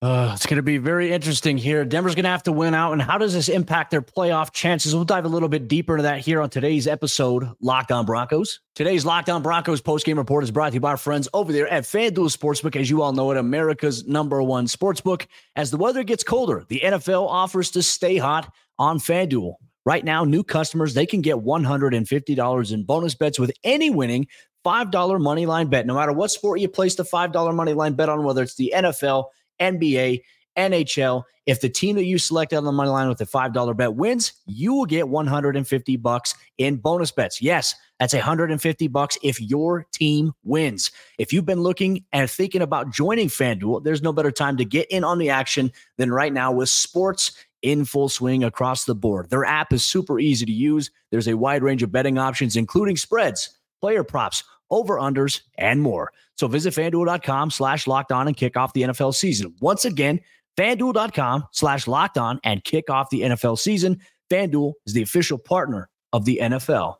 Uh, 0.00 0.32
it's 0.34 0.46
going 0.46 0.56
to 0.56 0.64
be 0.64 0.78
very 0.78 1.12
interesting 1.12 1.56
here. 1.56 1.84
Denver's 1.84 2.16
going 2.16 2.24
to 2.24 2.30
have 2.30 2.42
to 2.42 2.50
win 2.50 2.74
out. 2.74 2.92
And 2.92 3.00
how 3.00 3.18
does 3.18 3.34
this 3.34 3.48
impact 3.48 3.92
their 3.92 4.02
playoff 4.02 4.52
chances? 4.52 4.96
We'll 4.96 5.04
dive 5.04 5.26
a 5.26 5.28
little 5.28 5.48
bit 5.48 5.68
deeper 5.68 5.94
into 5.94 6.02
that 6.02 6.18
here 6.18 6.40
on 6.40 6.50
today's 6.50 6.88
episode, 6.88 7.48
Locked 7.60 7.92
On 7.92 8.04
Broncos. 8.04 8.58
Today's 8.74 9.04
Locked 9.04 9.28
On 9.28 9.42
Broncos 9.42 9.80
postgame 9.80 10.16
report 10.16 10.42
is 10.42 10.50
brought 10.50 10.70
to 10.70 10.74
you 10.74 10.80
by 10.80 10.90
our 10.90 10.96
friends 10.96 11.28
over 11.32 11.52
there 11.52 11.68
at 11.68 11.84
FanDuel 11.84 12.36
Sportsbook. 12.36 12.74
As 12.74 12.90
you 12.90 13.00
all 13.00 13.12
know 13.12 13.30
it, 13.30 13.36
America's 13.36 14.04
number 14.08 14.42
one 14.42 14.66
sportsbook. 14.66 15.26
As 15.54 15.70
the 15.70 15.76
weather 15.76 16.02
gets 16.02 16.24
colder, 16.24 16.64
the 16.66 16.80
NFL 16.80 17.28
offers 17.28 17.70
to 17.72 17.82
stay 17.82 18.16
hot 18.16 18.52
on 18.82 18.98
FanDuel. 18.98 19.54
Right 19.86 20.04
now, 20.04 20.24
new 20.24 20.42
customers, 20.42 20.94
they 20.94 21.06
can 21.06 21.20
get 21.20 21.36
$150 21.36 22.72
in 22.72 22.82
bonus 22.82 23.14
bets 23.14 23.38
with 23.38 23.52
any 23.62 23.90
winning 23.90 24.26
$5 24.66 25.20
money 25.20 25.46
line 25.46 25.68
bet. 25.68 25.86
No 25.86 25.94
matter 25.94 26.12
what 26.12 26.32
sport 26.32 26.58
you 26.58 26.68
place 26.68 26.96
the 26.96 27.04
$5 27.04 27.54
money 27.54 27.74
line 27.74 27.94
bet 27.94 28.08
on, 28.08 28.24
whether 28.24 28.42
it's 28.42 28.56
the 28.56 28.72
NFL, 28.74 29.26
NBA, 29.60 30.22
NHL, 30.58 31.22
if 31.46 31.60
the 31.60 31.68
team 31.68 31.94
that 31.96 32.04
you 32.04 32.18
select 32.18 32.52
on 32.52 32.64
the 32.64 32.72
money 32.72 32.90
line 32.90 33.08
with 33.08 33.18
the 33.18 33.24
$5 33.24 33.76
bet 33.76 33.94
wins, 33.94 34.32
you 34.46 34.74
will 34.74 34.86
get 34.86 35.08
150 35.08 35.96
bucks 35.96 36.34
in 36.58 36.76
bonus 36.76 37.12
bets. 37.12 37.40
Yes, 37.40 37.74
that's 38.00 38.14
150 38.14 38.88
bucks 38.88 39.16
if 39.22 39.40
your 39.40 39.86
team 39.92 40.32
wins. 40.42 40.90
If 41.18 41.32
you've 41.32 41.46
been 41.46 41.62
looking 41.62 42.04
and 42.12 42.28
thinking 42.28 42.62
about 42.62 42.90
joining 42.90 43.28
FanDuel, 43.28 43.84
there's 43.84 44.02
no 44.02 44.12
better 44.12 44.32
time 44.32 44.56
to 44.56 44.64
get 44.64 44.90
in 44.90 45.04
on 45.04 45.18
the 45.18 45.30
action 45.30 45.70
than 45.98 46.12
right 46.12 46.32
now 46.32 46.50
with 46.50 46.68
sports 46.68 47.32
in 47.62 47.84
full 47.84 48.08
swing 48.08 48.44
across 48.44 48.84
the 48.84 48.94
board. 48.94 49.30
Their 49.30 49.44
app 49.44 49.72
is 49.72 49.84
super 49.84 50.18
easy 50.18 50.46
to 50.46 50.52
use. 50.52 50.90
There's 51.10 51.28
a 51.28 51.36
wide 51.36 51.62
range 51.62 51.82
of 51.82 51.92
betting 51.92 52.18
options, 52.18 52.56
including 52.56 52.96
spreads, 52.96 53.50
player 53.80 54.04
props, 54.04 54.44
over 54.70 54.96
unders, 54.96 55.42
and 55.56 55.82
more. 55.82 56.12
So 56.36 56.48
visit 56.48 56.74
fanduel.com 56.74 57.50
slash 57.50 57.86
locked 57.86 58.12
on 58.12 58.26
and 58.26 58.36
kick 58.36 58.56
off 58.56 58.72
the 58.72 58.82
NFL 58.82 59.14
season. 59.14 59.54
Once 59.60 59.84
again, 59.84 60.20
fanduel.com 60.56 61.46
slash 61.52 61.86
locked 61.86 62.18
on 62.18 62.40
and 62.44 62.64
kick 62.64 62.90
off 62.90 63.10
the 63.10 63.22
NFL 63.22 63.58
season. 63.58 64.00
FanDuel 64.30 64.72
is 64.86 64.94
the 64.94 65.02
official 65.02 65.38
partner 65.38 65.90
of 66.12 66.24
the 66.24 66.38
NFL. 66.42 66.96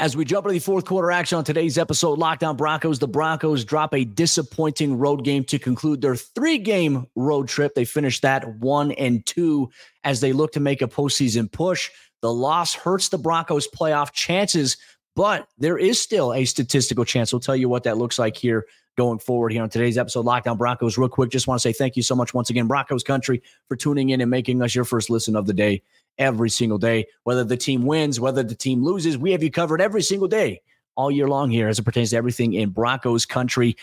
As 0.00 0.16
we 0.16 0.24
jump 0.24 0.46
into 0.46 0.52
the 0.52 0.60
fourth 0.60 0.84
quarter 0.84 1.10
action 1.10 1.38
on 1.38 1.44
today's 1.44 1.76
episode, 1.76 2.20
Locked 2.20 2.44
On 2.44 2.56
Broncos, 2.56 3.00
the 3.00 3.08
Broncos 3.08 3.64
drop 3.64 3.92
a 3.92 4.04
disappointing 4.04 4.96
road 4.96 5.24
game 5.24 5.42
to 5.46 5.58
conclude 5.58 6.00
their 6.00 6.14
three 6.14 6.58
game 6.58 7.08
road 7.16 7.48
trip. 7.48 7.74
They 7.74 7.84
finished 7.84 8.22
that 8.22 8.58
one 8.58 8.92
and 8.92 9.26
two 9.26 9.70
as 10.04 10.20
they 10.20 10.32
look 10.32 10.52
to 10.52 10.60
make 10.60 10.82
a 10.82 10.86
postseason 10.86 11.50
push. 11.50 11.90
The 12.22 12.32
loss 12.32 12.74
hurts 12.74 13.08
the 13.08 13.18
Broncos' 13.18 13.66
playoff 13.66 14.12
chances, 14.12 14.76
but 15.16 15.48
there 15.58 15.78
is 15.78 16.00
still 16.00 16.32
a 16.32 16.44
statistical 16.44 17.04
chance. 17.04 17.32
We'll 17.32 17.40
tell 17.40 17.56
you 17.56 17.68
what 17.68 17.82
that 17.82 17.98
looks 17.98 18.20
like 18.20 18.36
here 18.36 18.66
going 18.96 19.18
forward 19.18 19.50
here 19.50 19.64
on 19.64 19.68
today's 19.68 19.98
episode, 19.98 20.24
Locked 20.24 20.46
On 20.46 20.56
Broncos. 20.56 20.96
Real 20.96 21.08
quick, 21.08 21.30
just 21.30 21.48
want 21.48 21.60
to 21.60 21.62
say 21.62 21.72
thank 21.72 21.96
you 21.96 22.04
so 22.04 22.14
much 22.14 22.32
once 22.32 22.50
again, 22.50 22.68
Broncos 22.68 23.02
country, 23.02 23.42
for 23.66 23.74
tuning 23.74 24.10
in 24.10 24.20
and 24.20 24.30
making 24.30 24.62
us 24.62 24.76
your 24.76 24.84
first 24.84 25.10
listen 25.10 25.34
of 25.34 25.46
the 25.46 25.54
day 25.54 25.82
every 26.18 26.50
single 26.50 26.78
day. 26.78 27.06
Whether 27.24 27.44
the 27.44 27.56
team 27.56 27.84
wins, 27.84 28.20
whether 28.20 28.42
the 28.42 28.54
team 28.54 28.84
loses, 28.84 29.16
we 29.16 29.32
have 29.32 29.42
you 29.42 29.50
covered 29.50 29.80
every 29.80 30.02
single 30.02 30.28
day, 30.28 30.60
all 30.96 31.10
year 31.10 31.28
long 31.28 31.50
here 31.50 31.68
as 31.68 31.78
it 31.78 31.84
pertains 31.84 32.10
to 32.10 32.16
everything 32.16 32.54
in 32.54 32.70
Broncos 32.70 33.26
country. 33.26 33.76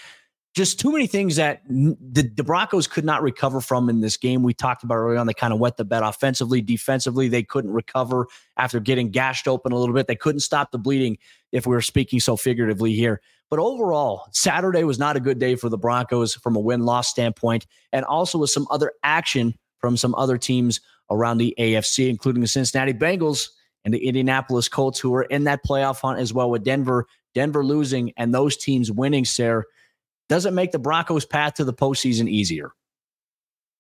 Just 0.54 0.80
too 0.80 0.92
many 0.92 1.06
things 1.06 1.36
that 1.36 1.64
the, 1.68 2.32
the 2.34 2.44
Broncos 2.44 2.88
could 2.88 3.04
not 3.04 3.22
recover 3.22 3.60
from 3.60 3.90
in 3.90 4.00
this 4.00 4.16
game. 4.16 4.42
We 4.42 4.54
talked 4.54 4.84
about 4.84 4.96
earlier 4.96 5.20
on. 5.20 5.28
They 5.28 5.34
kind 5.34 5.52
of 5.52 5.60
wet 5.60 5.76
the 5.76 5.84
bed 5.84 6.02
offensively, 6.02 6.62
defensively. 6.62 7.28
They 7.28 7.44
couldn't 7.44 7.72
recover 7.72 8.28
after 8.56 8.80
getting 8.80 9.12
gashed 9.12 9.50
open 9.50 9.74
a 9.74 9.78
little 9.78 9.94
bit. 9.94 10.08
They 10.08 10.16
couldn't 10.16 10.40
stop 10.40 10.72
the 10.72 10.78
bleeding, 10.78 11.18
if 11.52 11.68
we 11.68 11.76
were 11.76 11.82
speaking 11.82 12.22
so 12.22 12.38
figuratively 12.38 12.94
here. 12.94 13.20
But 13.50 13.60
overall, 13.60 14.28
Saturday 14.32 14.84
was 14.84 14.98
not 14.98 15.18
a 15.18 15.20
good 15.20 15.40
day 15.40 15.56
for 15.56 15.70
the 15.70 15.78
Broncos 15.78 16.36
from 16.36 16.56
a 16.56 16.60
win 16.60 16.84
loss 16.84 17.10
standpoint, 17.10 17.68
and 17.92 18.06
also 18.06 18.38
with 18.38 18.50
some 18.50 18.66
other 18.72 18.94
action 19.04 19.56
from 19.80 19.98
some 19.98 20.16
other 20.16 20.38
teams 20.38 20.80
around 21.10 21.38
the 21.38 21.56
AFC, 21.60 22.10
including 22.10 22.42
the 22.42 22.48
Cincinnati 22.48 22.94
Bengals 22.94 23.50
and 23.84 23.94
the 23.94 24.08
Indianapolis 24.08 24.68
Colts, 24.68 25.00
who 25.00 25.14
are 25.16 25.24
in 25.24 25.44
that 25.46 25.64
playoff 25.66 26.02
hunt 26.02 26.20
as 26.20 26.34
well 26.34 26.50
with 26.50 26.64
Denver 26.64 27.08
Denver 27.36 27.64
losing, 27.64 28.14
and 28.18 28.34
those 28.34 28.58
teams 28.58 28.92
winning, 28.92 29.26
Sayre, 29.26 29.66
doesn't 30.30 30.56
make 30.56 30.72
the 30.72 30.80
Broncos' 30.80 31.26
path 31.26 31.56
to 31.56 31.66
the 31.66 31.74
postseason 31.74 32.30
easier. 32.30 32.72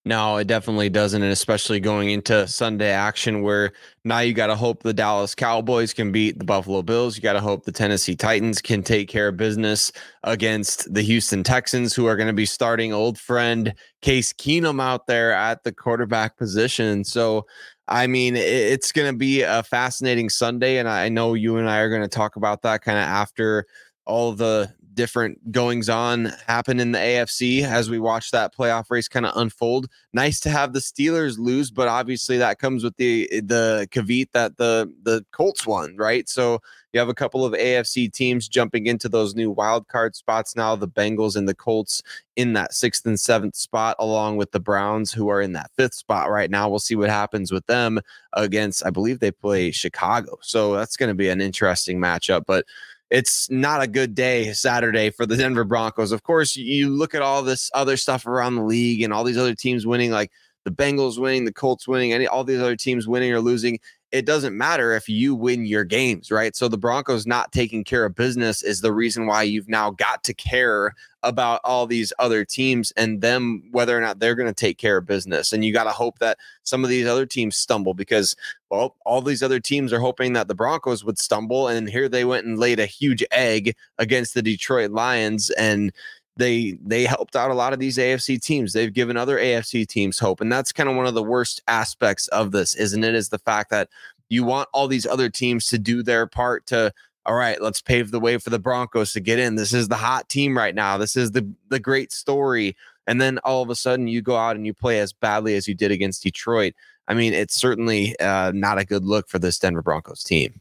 No, 0.07 0.37
it 0.37 0.45
definitely 0.45 0.89
doesn't. 0.89 1.23
And 1.23 1.31
especially 1.31 1.79
going 1.79 2.11
into 2.11 2.47
Sunday 2.47 2.91
action 2.91 3.41
where 3.41 3.71
now 4.03 4.19
you 4.19 4.35
got 4.35 4.47
to 4.47 4.55
hope 4.55 4.83
the 4.83 4.93
Dallas 4.93 5.33
Cowboys 5.33 5.95
can 5.95 6.11
beat 6.11 6.37
the 6.37 6.45
Buffalo 6.45 6.83
Bills. 6.83 7.15
You 7.15 7.23
got 7.23 7.33
to 7.33 7.41
hope 7.41 7.65
the 7.65 7.71
Tennessee 7.71 8.15
Titans 8.15 8.61
can 8.61 8.83
take 8.83 9.09
care 9.09 9.29
of 9.29 9.37
business 9.37 9.91
against 10.23 10.93
the 10.93 11.01
Houston 11.01 11.41
Texans, 11.43 11.95
who 11.95 12.05
are 12.05 12.15
going 12.15 12.27
to 12.27 12.33
be 12.33 12.45
starting 12.45 12.93
old 12.93 13.17
friend 13.17 13.73
Case 14.03 14.31
Keenum 14.31 14.79
out 14.79 15.07
there 15.07 15.33
at 15.33 15.63
the 15.63 15.71
quarterback 15.71 16.37
position. 16.37 17.03
So, 17.03 17.47
I 17.87 18.05
mean, 18.05 18.35
it's 18.35 18.91
going 18.91 19.11
to 19.11 19.17
be 19.17 19.41
a 19.41 19.63
fascinating 19.63 20.29
Sunday. 20.29 20.77
And 20.77 20.87
I 20.87 21.09
know 21.09 21.33
you 21.33 21.57
and 21.57 21.67
I 21.67 21.79
are 21.79 21.89
going 21.89 22.03
to 22.03 22.07
talk 22.07 22.35
about 22.35 22.61
that 22.61 22.83
kind 22.83 22.99
of 22.99 23.05
after 23.05 23.65
all 24.05 24.33
the 24.33 24.71
different 24.95 25.51
goings 25.51 25.89
on 25.89 26.31
happen 26.47 26.79
in 26.79 26.91
the 26.91 26.99
AFC 26.99 27.63
as 27.63 27.89
we 27.89 27.99
watch 27.99 28.31
that 28.31 28.55
playoff 28.55 28.85
race 28.89 29.07
kind 29.07 29.25
of 29.25 29.35
unfold. 29.35 29.87
Nice 30.13 30.39
to 30.41 30.49
have 30.49 30.73
the 30.73 30.79
Steelers 30.79 31.37
lose, 31.37 31.69
but 31.69 31.87
obviously 31.87 32.37
that 32.37 32.59
comes 32.59 32.83
with 32.83 32.95
the 32.97 33.27
the 33.43 33.87
caveat 33.91 34.31
that 34.33 34.57
the 34.57 34.91
the 35.03 35.25
Colts 35.31 35.67
won, 35.67 35.95
right? 35.97 36.27
So 36.27 36.61
you 36.95 36.99
have 36.99 37.09
a 37.09 37.13
couple 37.13 37.43
of 37.43 37.51
AFC 37.51 38.09
teams 38.09 38.47
jumping 38.47 38.85
into 38.85 39.09
those 39.09 39.35
new 39.35 39.51
wild 39.51 39.89
card 39.89 40.15
spots 40.15 40.55
now. 40.55 40.77
The 40.77 40.87
Bengals 40.87 41.35
and 41.35 41.45
the 41.45 41.53
Colts 41.53 42.01
in 42.37 42.53
that 42.53 42.73
sixth 42.73 43.05
and 43.05 43.19
seventh 43.19 43.57
spot, 43.57 43.97
along 43.99 44.37
with 44.37 44.51
the 44.51 44.61
Browns, 44.61 45.11
who 45.11 45.27
are 45.27 45.41
in 45.41 45.51
that 45.53 45.71
fifth 45.75 45.93
spot 45.93 46.29
right 46.29 46.49
now. 46.49 46.69
We'll 46.69 46.79
see 46.79 46.95
what 46.95 47.09
happens 47.09 47.51
with 47.51 47.65
them 47.65 47.99
against, 48.31 48.85
I 48.85 48.91
believe 48.91 49.19
they 49.19 49.31
play 49.31 49.71
Chicago. 49.71 50.37
So 50.41 50.73
that's 50.73 50.95
going 50.95 51.09
to 51.09 51.15
be 51.15 51.27
an 51.27 51.41
interesting 51.41 51.99
matchup. 51.99 52.43
But 52.47 52.65
it's 53.09 53.49
not 53.49 53.81
a 53.81 53.87
good 53.87 54.15
day 54.15 54.51
Saturday 54.53 55.09
for 55.09 55.25
the 55.25 55.37
Denver 55.37 55.63
Broncos. 55.63 56.11
Of 56.11 56.23
course, 56.23 56.55
you 56.55 56.89
look 56.89 57.13
at 57.13 57.21
all 57.21 57.43
this 57.43 57.69
other 57.73 57.97
stuff 57.97 58.25
around 58.25 58.55
the 58.55 58.63
league 58.63 59.01
and 59.01 59.13
all 59.13 59.23
these 59.23 59.37
other 59.37 59.55
teams 59.55 59.85
winning, 59.85 60.11
like 60.11 60.31
the 60.63 60.71
Bengals 60.71 61.19
winning, 61.19 61.45
the 61.45 61.53
Colts 61.53 61.87
winning, 61.87 62.11
any 62.11 62.27
all 62.27 62.43
these 62.43 62.59
other 62.59 62.75
teams 62.75 63.07
winning 63.07 63.31
or 63.31 63.39
losing 63.39 63.79
it 64.11 64.25
doesn't 64.25 64.57
matter 64.57 64.93
if 64.93 65.09
you 65.09 65.35
win 65.35 65.65
your 65.65 65.83
games, 65.83 66.31
right? 66.31 66.55
So 66.55 66.67
the 66.67 66.77
Broncos 66.77 67.25
not 67.25 67.51
taking 67.51 67.83
care 67.83 68.05
of 68.05 68.15
business 68.15 68.63
is 68.63 68.81
the 68.81 68.93
reason 68.93 69.25
why 69.25 69.43
you've 69.43 69.67
now 69.67 69.91
got 69.91 70.23
to 70.25 70.33
care 70.33 70.93
about 71.23 71.59
all 71.63 71.87
these 71.87 72.13
other 72.19 72.45
teams 72.45 72.93
and 72.95 73.21
them 73.21 73.63
whether 73.71 73.97
or 73.97 74.01
not 74.01 74.19
they're 74.19 74.35
going 74.35 74.47
to 74.47 74.53
take 74.53 74.77
care 74.77 74.97
of 74.97 75.05
business. 75.05 75.51
And 75.51 75.65
you 75.65 75.73
got 75.73 75.85
to 75.85 75.91
hope 75.91 76.19
that 76.19 76.37
some 76.63 76.83
of 76.83 76.89
these 76.89 77.07
other 77.07 77.25
teams 77.25 77.57
stumble 77.57 77.93
because 77.93 78.35
well, 78.69 78.95
all 79.05 79.21
these 79.21 79.43
other 79.43 79.59
teams 79.59 79.91
are 79.91 79.99
hoping 79.99 80.33
that 80.33 80.47
the 80.47 80.55
Broncos 80.55 81.03
would 81.03 81.17
stumble 81.17 81.67
and 81.67 81.89
here 81.89 82.07
they 82.07 82.25
went 82.25 82.45
and 82.45 82.59
laid 82.59 82.79
a 82.79 82.85
huge 82.85 83.23
egg 83.31 83.75
against 83.97 84.33
the 84.33 84.41
Detroit 84.41 84.91
Lions 84.91 85.49
and 85.51 85.91
they 86.37 86.77
they 86.83 87.05
helped 87.05 87.35
out 87.35 87.51
a 87.51 87.55
lot 87.55 87.73
of 87.73 87.79
these 87.79 87.97
AFC 87.97 88.41
teams. 88.41 88.73
They've 88.73 88.93
given 88.93 89.17
other 89.17 89.37
AFC 89.37 89.87
teams 89.87 90.19
hope, 90.19 90.41
and 90.41 90.51
that's 90.51 90.71
kind 90.71 90.89
of 90.89 90.95
one 90.95 91.07
of 91.07 91.13
the 91.13 91.23
worst 91.23 91.61
aspects 91.67 92.27
of 92.29 92.51
this, 92.51 92.75
isn't 92.75 93.03
it? 93.03 93.15
Is 93.15 93.29
the 93.29 93.39
fact 93.39 93.69
that 93.69 93.89
you 94.29 94.43
want 94.43 94.69
all 94.73 94.87
these 94.87 95.05
other 95.05 95.29
teams 95.29 95.67
to 95.67 95.77
do 95.77 96.03
their 96.03 96.27
part 96.27 96.65
to 96.67 96.93
all 97.25 97.35
right, 97.35 97.59
let's 97.59 97.81
pave 97.81 98.11
the 98.11 98.19
way 98.19 98.37
for 98.37 98.51
the 98.51 98.59
Broncos 98.59 99.13
to 99.13 99.19
get 99.19 99.39
in. 99.39 99.55
This 99.55 99.73
is 99.73 99.87
the 99.87 99.95
hot 99.95 100.29
team 100.29 100.55
right 100.55 100.75
now. 100.75 100.97
This 100.97 101.15
is 101.15 101.31
the 101.31 101.49
the 101.69 101.79
great 101.79 102.11
story. 102.11 102.75
And 103.07 103.21
then 103.21 103.39
all 103.39 103.61
of 103.61 103.69
a 103.69 103.75
sudden 103.75 104.07
you 104.07 104.21
go 104.21 104.35
out 104.35 104.55
and 104.55 104.65
you 104.65 104.73
play 104.73 104.99
as 104.99 105.13
badly 105.13 105.55
as 105.55 105.67
you 105.67 105.75
did 105.75 105.91
against 105.91 106.23
Detroit. 106.23 106.73
I 107.07 107.13
mean, 107.13 107.33
it's 107.33 107.55
certainly 107.55 108.17
uh, 108.19 108.51
not 108.53 108.79
a 108.79 108.85
good 108.85 109.05
look 109.05 109.29
for 109.29 109.37
this 109.37 109.59
Denver 109.59 109.83
Broncos 109.83 110.23
team. 110.23 110.59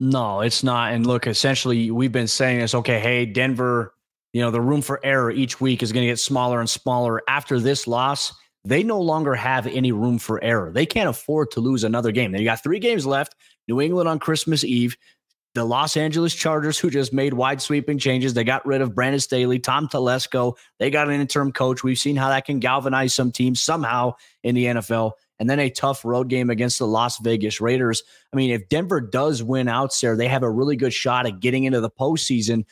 No, 0.00 0.40
it's 0.40 0.62
not. 0.62 0.92
And 0.92 1.06
look, 1.06 1.26
essentially, 1.26 1.90
we've 1.90 2.12
been 2.12 2.26
saying 2.26 2.58
this. 2.58 2.74
Okay, 2.74 3.00
hey, 3.00 3.24
Denver, 3.24 3.93
you 4.34 4.40
know, 4.40 4.50
the 4.50 4.60
room 4.60 4.82
for 4.82 5.00
error 5.04 5.30
each 5.30 5.60
week 5.60 5.82
is 5.82 5.92
going 5.92 6.02
to 6.02 6.10
get 6.10 6.18
smaller 6.18 6.58
and 6.58 6.68
smaller. 6.68 7.22
After 7.28 7.60
this 7.60 7.86
loss, 7.86 8.32
they 8.64 8.82
no 8.82 9.00
longer 9.00 9.36
have 9.36 9.68
any 9.68 9.92
room 9.92 10.18
for 10.18 10.42
error. 10.42 10.72
They 10.72 10.86
can't 10.86 11.08
afford 11.08 11.52
to 11.52 11.60
lose 11.60 11.84
another 11.84 12.10
game. 12.10 12.32
They 12.32 12.42
got 12.42 12.62
three 12.62 12.80
games 12.80 13.06
left 13.06 13.36
New 13.68 13.80
England 13.80 14.08
on 14.08 14.18
Christmas 14.18 14.64
Eve, 14.64 14.96
the 15.54 15.64
Los 15.64 15.96
Angeles 15.96 16.34
Chargers, 16.34 16.80
who 16.80 16.90
just 16.90 17.12
made 17.12 17.32
wide 17.32 17.62
sweeping 17.62 17.96
changes. 17.96 18.34
They 18.34 18.42
got 18.42 18.66
rid 18.66 18.80
of 18.80 18.92
Brandon 18.92 19.20
Staley, 19.20 19.60
Tom 19.60 19.86
Telesco. 19.86 20.56
They 20.80 20.90
got 20.90 21.08
an 21.08 21.20
interim 21.20 21.52
coach. 21.52 21.84
We've 21.84 21.96
seen 21.96 22.16
how 22.16 22.28
that 22.30 22.44
can 22.44 22.58
galvanize 22.58 23.14
some 23.14 23.30
teams 23.30 23.62
somehow 23.62 24.14
in 24.42 24.56
the 24.56 24.64
NFL. 24.64 25.12
And 25.38 25.48
then 25.48 25.60
a 25.60 25.70
tough 25.70 26.04
road 26.04 26.28
game 26.28 26.50
against 26.50 26.78
the 26.78 26.86
Las 26.86 27.18
Vegas 27.18 27.60
Raiders. 27.60 28.02
I 28.32 28.36
mean, 28.36 28.50
if 28.50 28.68
Denver 28.68 29.00
does 29.00 29.42
win 29.42 29.68
out 29.68 29.94
there, 30.00 30.16
they 30.16 30.28
have 30.28 30.42
a 30.42 30.50
really 30.50 30.76
good 30.76 30.92
shot 30.92 31.26
at 31.26 31.40
getting 31.40 31.64
into 31.64 31.80
the 31.80 31.90
postseason. 31.90 32.64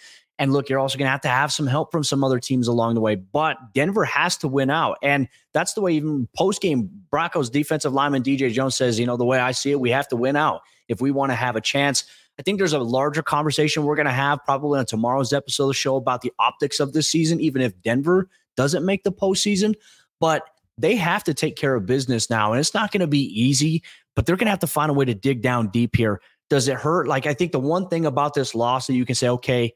And 0.43 0.53
look, 0.53 0.69
you're 0.69 0.81
also 0.81 0.99
going 0.99 1.07
to 1.07 1.11
have 1.13 1.21
to 1.21 1.29
have 1.29 1.53
some 1.53 1.69
help 1.69 1.93
from 1.93 2.03
some 2.03 2.25
other 2.25 2.41
teams 2.41 2.67
along 2.67 2.97
the 2.97 3.01
way. 3.01 3.15
But 3.15 3.59
Denver 3.75 4.05
has 4.05 4.37
to 4.39 4.49
win 4.49 4.71
out. 4.71 4.99
And 5.01 5.29
that's 5.53 5.75
the 5.75 5.81
way 5.81 5.93
even 5.93 6.29
post 6.37 6.61
game, 6.61 6.91
Broncos 7.13 7.49
defensive 7.49 7.93
lineman 7.93 8.25
DJ 8.25 8.51
Jones 8.51 8.75
says, 8.75 8.99
you 8.99 9.07
know, 9.07 9.17
the 9.17 9.25
way 9.25 9.39
I 9.39 9.53
see 9.53 9.71
it, 9.71 9.79
we 9.79 9.91
have 9.91 10.09
to 10.09 10.17
win 10.17 10.35
out 10.35 10.63
if 10.89 11.01
we 11.01 11.13
want 11.13 11.31
to 11.31 11.37
have 11.37 11.55
a 11.55 11.61
chance. 11.61 12.03
I 12.41 12.43
think 12.43 12.59
there's 12.59 12.73
a 12.73 12.81
larger 12.81 13.23
conversation 13.23 13.85
we're 13.85 13.95
going 13.95 14.07
to 14.07 14.13
have 14.13 14.41
probably 14.45 14.81
on 14.81 14.87
tomorrow's 14.87 15.33
episode 15.33 15.63
of 15.63 15.69
the 15.69 15.75
show 15.75 15.95
about 15.95 16.23
the 16.23 16.33
optics 16.41 16.81
of 16.81 16.93
this 16.93 17.09
season, 17.09 17.39
even 17.39 17.63
if 17.63 17.81
Denver 17.81 18.29
doesn't 18.57 18.85
make 18.85 19.05
the 19.05 19.13
postseason. 19.13 19.77
But 20.19 20.43
they 20.77 20.97
have 20.97 21.23
to 21.23 21.35
take 21.35 21.55
care 21.55 21.77
of 21.77 21.87
business 21.87 22.29
now. 22.29 22.51
And 22.51 22.59
it's 22.59 22.75
not 22.75 22.91
going 22.91 23.03
to 23.03 23.07
be 23.07 23.27
easy, 23.41 23.85
but 24.17 24.27
they're 24.27 24.35
going 24.35 24.47
to 24.47 24.51
have 24.51 24.59
to 24.59 24.67
find 24.67 24.91
a 24.91 24.95
way 24.95 25.05
to 25.05 25.15
dig 25.15 25.41
down 25.41 25.69
deep 25.69 25.95
here. 25.95 26.21
Does 26.51 26.67
it 26.67 26.79
hurt? 26.79 27.07
Like, 27.07 27.29
I 27.29 27.35
think 27.35 27.53
the 27.53 27.61
one 27.61 27.87
thing 27.87 28.07
about 28.07 28.35
this 28.35 28.57
loss 28.57 28.89
that 28.89 28.95
you 28.95 29.07
can 29.07 29.15
say, 29.15 29.29
okay, 29.29 29.73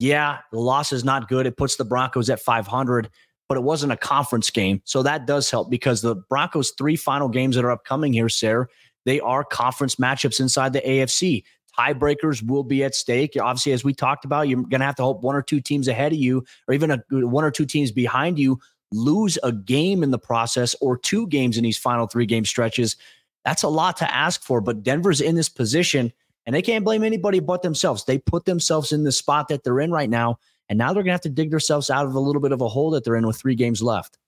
yeah, 0.00 0.38
the 0.50 0.58
loss 0.58 0.92
is 0.92 1.04
not 1.04 1.28
good. 1.28 1.46
It 1.46 1.58
puts 1.58 1.76
the 1.76 1.84
Broncos 1.84 2.30
at 2.30 2.40
500, 2.40 3.10
but 3.48 3.58
it 3.58 3.60
wasn't 3.60 3.92
a 3.92 3.98
conference 3.98 4.48
game. 4.48 4.80
So 4.84 5.02
that 5.02 5.26
does 5.26 5.50
help 5.50 5.70
because 5.70 6.00
the 6.00 6.16
Broncos' 6.16 6.72
three 6.76 6.96
final 6.96 7.28
games 7.28 7.54
that 7.54 7.66
are 7.66 7.70
upcoming 7.70 8.14
here, 8.14 8.30
Sayre, 8.30 8.70
they 9.04 9.20
are 9.20 9.44
conference 9.44 9.96
matchups 9.96 10.40
inside 10.40 10.72
the 10.72 10.80
AFC. 10.80 11.44
Tiebreakers 11.78 12.42
will 12.46 12.64
be 12.64 12.82
at 12.82 12.94
stake. 12.94 13.36
Obviously, 13.38 13.72
as 13.72 13.84
we 13.84 13.92
talked 13.92 14.24
about, 14.24 14.48
you're 14.48 14.62
going 14.62 14.80
to 14.80 14.86
have 14.86 14.96
to 14.96 15.02
hope 15.02 15.22
one 15.22 15.36
or 15.36 15.42
two 15.42 15.60
teams 15.60 15.86
ahead 15.86 16.12
of 16.12 16.18
you, 16.18 16.44
or 16.66 16.74
even 16.74 16.90
a, 16.90 17.02
one 17.10 17.44
or 17.44 17.50
two 17.50 17.66
teams 17.66 17.92
behind 17.92 18.38
you, 18.38 18.58
lose 18.92 19.38
a 19.42 19.52
game 19.52 20.02
in 20.02 20.10
the 20.10 20.18
process 20.18 20.74
or 20.80 20.96
two 20.96 21.26
games 21.26 21.58
in 21.58 21.62
these 21.62 21.78
final 21.78 22.06
three 22.06 22.26
game 22.26 22.46
stretches. 22.46 22.96
That's 23.44 23.62
a 23.62 23.68
lot 23.68 23.98
to 23.98 24.14
ask 24.14 24.42
for. 24.42 24.62
But 24.62 24.82
Denver's 24.82 25.20
in 25.20 25.34
this 25.34 25.50
position 25.50 26.12
and 26.46 26.54
they 26.54 26.62
can't 26.62 26.84
blame 26.84 27.02
anybody 27.02 27.40
but 27.40 27.62
themselves. 27.62 28.04
They 28.04 28.18
put 28.18 28.44
themselves 28.44 28.92
in 28.92 29.04
the 29.04 29.12
spot 29.12 29.48
that 29.48 29.64
they're 29.64 29.80
in 29.80 29.90
right 29.90 30.10
now. 30.10 30.38
And 30.68 30.78
now 30.78 30.92
they're 30.92 31.02
going 31.02 31.06
to 31.06 31.12
have 31.12 31.20
to 31.22 31.28
dig 31.28 31.50
themselves 31.50 31.90
out 31.90 32.06
of 32.06 32.14
a 32.14 32.20
little 32.20 32.40
bit 32.40 32.52
of 32.52 32.60
a 32.60 32.68
hole 32.68 32.90
that 32.90 33.04
they're 33.04 33.16
in 33.16 33.26
with 33.26 33.36
three 33.36 33.56
games 33.56 33.82
left. 33.82 34.18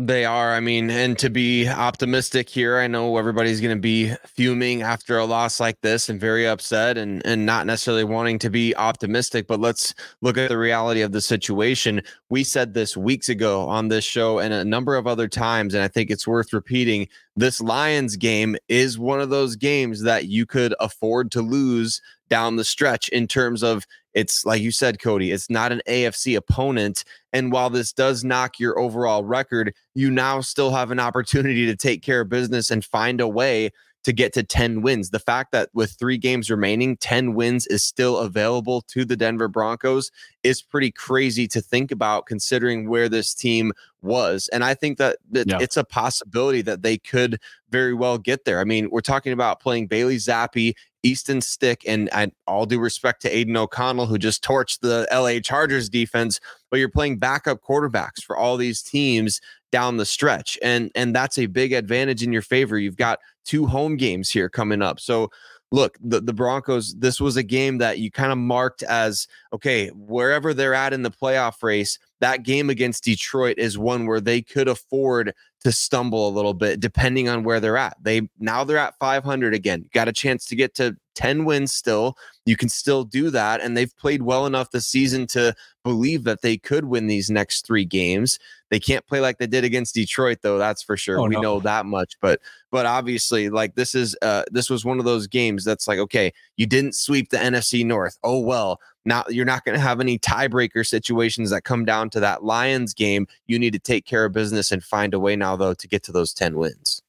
They 0.00 0.24
are. 0.24 0.52
I 0.52 0.60
mean, 0.60 0.90
and 0.90 1.18
to 1.18 1.28
be 1.28 1.68
optimistic 1.68 2.48
here, 2.48 2.78
I 2.78 2.86
know 2.86 3.16
everybody's 3.16 3.60
going 3.60 3.76
to 3.76 3.80
be 3.80 4.14
fuming 4.26 4.82
after 4.82 5.18
a 5.18 5.24
loss 5.24 5.58
like 5.58 5.80
this 5.80 6.08
and 6.08 6.20
very 6.20 6.46
upset 6.46 6.96
and 6.96 7.20
and 7.26 7.44
not 7.44 7.66
necessarily 7.66 8.04
wanting 8.04 8.38
to 8.40 8.48
be 8.48 8.76
optimistic, 8.76 9.48
but 9.48 9.58
let's 9.58 9.94
look 10.22 10.38
at 10.38 10.50
the 10.50 10.56
reality 10.56 11.00
of 11.00 11.10
the 11.10 11.20
situation. 11.20 12.00
We 12.30 12.44
said 12.44 12.74
this 12.74 12.96
weeks 12.96 13.28
ago 13.28 13.68
on 13.68 13.88
this 13.88 14.04
show 14.04 14.38
and 14.38 14.54
a 14.54 14.64
number 14.64 14.94
of 14.94 15.08
other 15.08 15.26
times 15.26 15.74
and 15.74 15.82
I 15.82 15.88
think 15.88 16.10
it's 16.10 16.28
worth 16.28 16.52
repeating. 16.52 17.08
This 17.38 17.60
Lions 17.60 18.16
game 18.16 18.56
is 18.66 18.98
one 18.98 19.20
of 19.20 19.30
those 19.30 19.54
games 19.54 20.02
that 20.02 20.26
you 20.26 20.44
could 20.44 20.74
afford 20.80 21.30
to 21.30 21.40
lose 21.40 22.02
down 22.28 22.56
the 22.56 22.64
stretch 22.64 23.08
in 23.10 23.28
terms 23.28 23.62
of 23.62 23.86
it's 24.12 24.44
like 24.44 24.60
you 24.60 24.72
said, 24.72 25.00
Cody, 25.00 25.30
it's 25.30 25.48
not 25.48 25.70
an 25.70 25.80
AFC 25.86 26.36
opponent. 26.36 27.04
And 27.32 27.52
while 27.52 27.70
this 27.70 27.92
does 27.92 28.24
knock 28.24 28.58
your 28.58 28.76
overall 28.76 29.22
record, 29.22 29.72
you 29.94 30.10
now 30.10 30.40
still 30.40 30.72
have 30.72 30.90
an 30.90 30.98
opportunity 30.98 31.64
to 31.66 31.76
take 31.76 32.02
care 32.02 32.22
of 32.22 32.28
business 32.28 32.72
and 32.72 32.84
find 32.84 33.20
a 33.20 33.28
way 33.28 33.70
to 34.04 34.12
get 34.12 34.32
to 34.34 34.42
10 34.42 34.82
wins. 34.82 35.10
The 35.10 35.18
fact 35.18 35.52
that 35.52 35.70
with 35.72 35.92
three 35.92 36.18
games 36.18 36.50
remaining, 36.50 36.96
10 36.96 37.34
wins 37.34 37.66
is 37.66 37.84
still 37.84 38.18
available 38.18 38.82
to 38.82 39.04
the 39.04 39.16
Denver 39.16 39.48
Broncos 39.48 40.10
is 40.42 40.62
pretty 40.62 40.90
crazy 40.90 41.48
to 41.48 41.60
think 41.60 41.90
about 41.90 42.26
considering 42.26 42.88
where 42.88 43.08
this 43.08 43.34
team 43.34 43.72
was. 44.00 44.48
And 44.52 44.64
I 44.64 44.74
think 44.74 44.98
that, 44.98 45.16
that 45.32 45.48
yeah. 45.48 45.58
it's 45.60 45.76
a 45.76 45.84
possibility 45.84 46.62
that 46.62 46.82
they 46.82 46.98
could 46.98 47.40
very 47.70 47.92
well 47.92 48.18
get 48.18 48.44
there. 48.44 48.60
I 48.60 48.64
mean, 48.64 48.88
we're 48.90 49.00
talking 49.00 49.32
about 49.32 49.60
playing 49.60 49.88
Bailey 49.88 50.16
Zappe, 50.16 50.74
Easton 51.02 51.40
Stick, 51.40 51.82
and, 51.86 52.08
and 52.12 52.32
all 52.46 52.66
due 52.66 52.78
respect 52.78 53.22
to 53.22 53.36
Aidan 53.36 53.56
O'Connell, 53.56 54.06
who 54.06 54.18
just 54.18 54.44
torched 54.44 54.80
the 54.80 55.08
LA 55.12 55.40
Chargers 55.40 55.88
defense, 55.88 56.40
but 56.70 56.78
you're 56.78 56.88
playing 56.88 57.18
backup 57.18 57.60
quarterbacks 57.62 58.22
for 58.24 58.36
all 58.36 58.56
these 58.56 58.80
teams 58.80 59.40
down 59.70 59.96
the 59.96 60.06
stretch. 60.06 60.58
And 60.62 60.90
and 60.94 61.14
that's 61.14 61.38
a 61.38 61.46
big 61.46 61.72
advantage 61.72 62.22
in 62.22 62.32
your 62.32 62.42
favor. 62.42 62.78
You've 62.78 62.96
got 62.96 63.20
two 63.44 63.66
home 63.66 63.96
games 63.96 64.30
here 64.30 64.48
coming 64.48 64.82
up. 64.82 65.00
So 65.00 65.30
look, 65.70 65.98
the, 66.00 66.20
the 66.20 66.32
Broncos, 66.32 66.94
this 66.94 67.20
was 67.20 67.36
a 67.36 67.42
game 67.42 67.78
that 67.78 67.98
you 67.98 68.10
kind 68.10 68.32
of 68.32 68.38
marked 68.38 68.82
as 68.82 69.26
okay, 69.52 69.88
wherever 69.88 70.54
they're 70.54 70.74
at 70.74 70.92
in 70.92 71.02
the 71.02 71.10
playoff 71.10 71.62
race, 71.62 71.98
that 72.20 72.42
game 72.42 72.70
against 72.70 73.04
Detroit 73.04 73.58
is 73.58 73.78
one 73.78 74.06
where 74.06 74.20
they 74.20 74.42
could 74.42 74.68
afford 74.68 75.34
to 75.60 75.72
stumble 75.72 76.28
a 76.28 76.30
little 76.30 76.54
bit 76.54 76.80
depending 76.80 77.28
on 77.28 77.42
where 77.42 77.60
they're 77.60 77.76
at. 77.76 77.96
They 78.00 78.28
now 78.38 78.64
they're 78.64 78.78
at 78.78 78.98
500 78.98 79.54
again. 79.54 79.88
Got 79.92 80.08
a 80.08 80.12
chance 80.12 80.44
to 80.46 80.56
get 80.56 80.74
to 80.76 80.96
10 81.14 81.44
wins 81.44 81.72
still. 81.72 82.16
You 82.46 82.56
can 82.56 82.68
still 82.68 83.04
do 83.04 83.30
that. 83.30 83.60
And 83.60 83.76
they've 83.76 83.94
played 83.96 84.22
well 84.22 84.46
enough 84.46 84.70
this 84.70 84.86
season 84.86 85.26
to 85.28 85.54
believe 85.82 86.24
that 86.24 86.42
they 86.42 86.56
could 86.56 86.84
win 86.84 87.08
these 87.08 87.30
next 87.30 87.66
three 87.66 87.84
games. 87.84 88.38
They 88.70 88.80
can't 88.80 89.06
play 89.06 89.20
like 89.20 89.38
they 89.38 89.46
did 89.46 89.64
against 89.64 89.94
Detroit, 89.94 90.38
though. 90.42 90.58
That's 90.58 90.82
for 90.82 90.96
sure. 90.96 91.18
Oh, 91.18 91.24
we 91.24 91.34
no. 91.34 91.40
know 91.40 91.60
that 91.60 91.86
much. 91.86 92.16
But 92.20 92.40
but 92.70 92.86
obviously, 92.86 93.48
like 93.48 93.74
this 93.74 93.94
is 93.94 94.16
uh 94.22 94.44
this 94.50 94.68
was 94.68 94.84
one 94.84 94.98
of 94.98 95.04
those 95.04 95.26
games 95.26 95.64
that's 95.64 95.88
like, 95.88 95.98
okay, 95.98 96.32
you 96.56 96.66
didn't 96.66 96.94
sweep 96.94 97.30
the 97.30 97.38
NFC 97.38 97.84
North. 97.84 98.18
Oh 98.22 98.40
well. 98.40 98.80
Now 99.04 99.24
you're 99.30 99.46
not 99.46 99.64
going 99.64 99.74
to 99.74 99.80
have 99.80 100.00
any 100.00 100.18
tiebreaker 100.18 100.86
situations 100.86 101.48
that 101.48 101.64
come 101.64 101.86
down 101.86 102.10
to 102.10 102.20
that 102.20 102.44
Lions 102.44 102.92
game. 102.92 103.26
You 103.46 103.58
need 103.58 103.72
to 103.72 103.78
take 103.78 104.04
care 104.04 104.26
of 104.26 104.32
business 104.32 104.70
and 104.70 104.84
find 104.84 105.14
a 105.14 105.18
way 105.18 105.34
now, 105.34 105.56
though, 105.56 105.72
to 105.72 105.88
get 105.88 106.02
to 106.04 106.12
those 106.12 106.34
10 106.34 106.58
wins. 106.58 107.00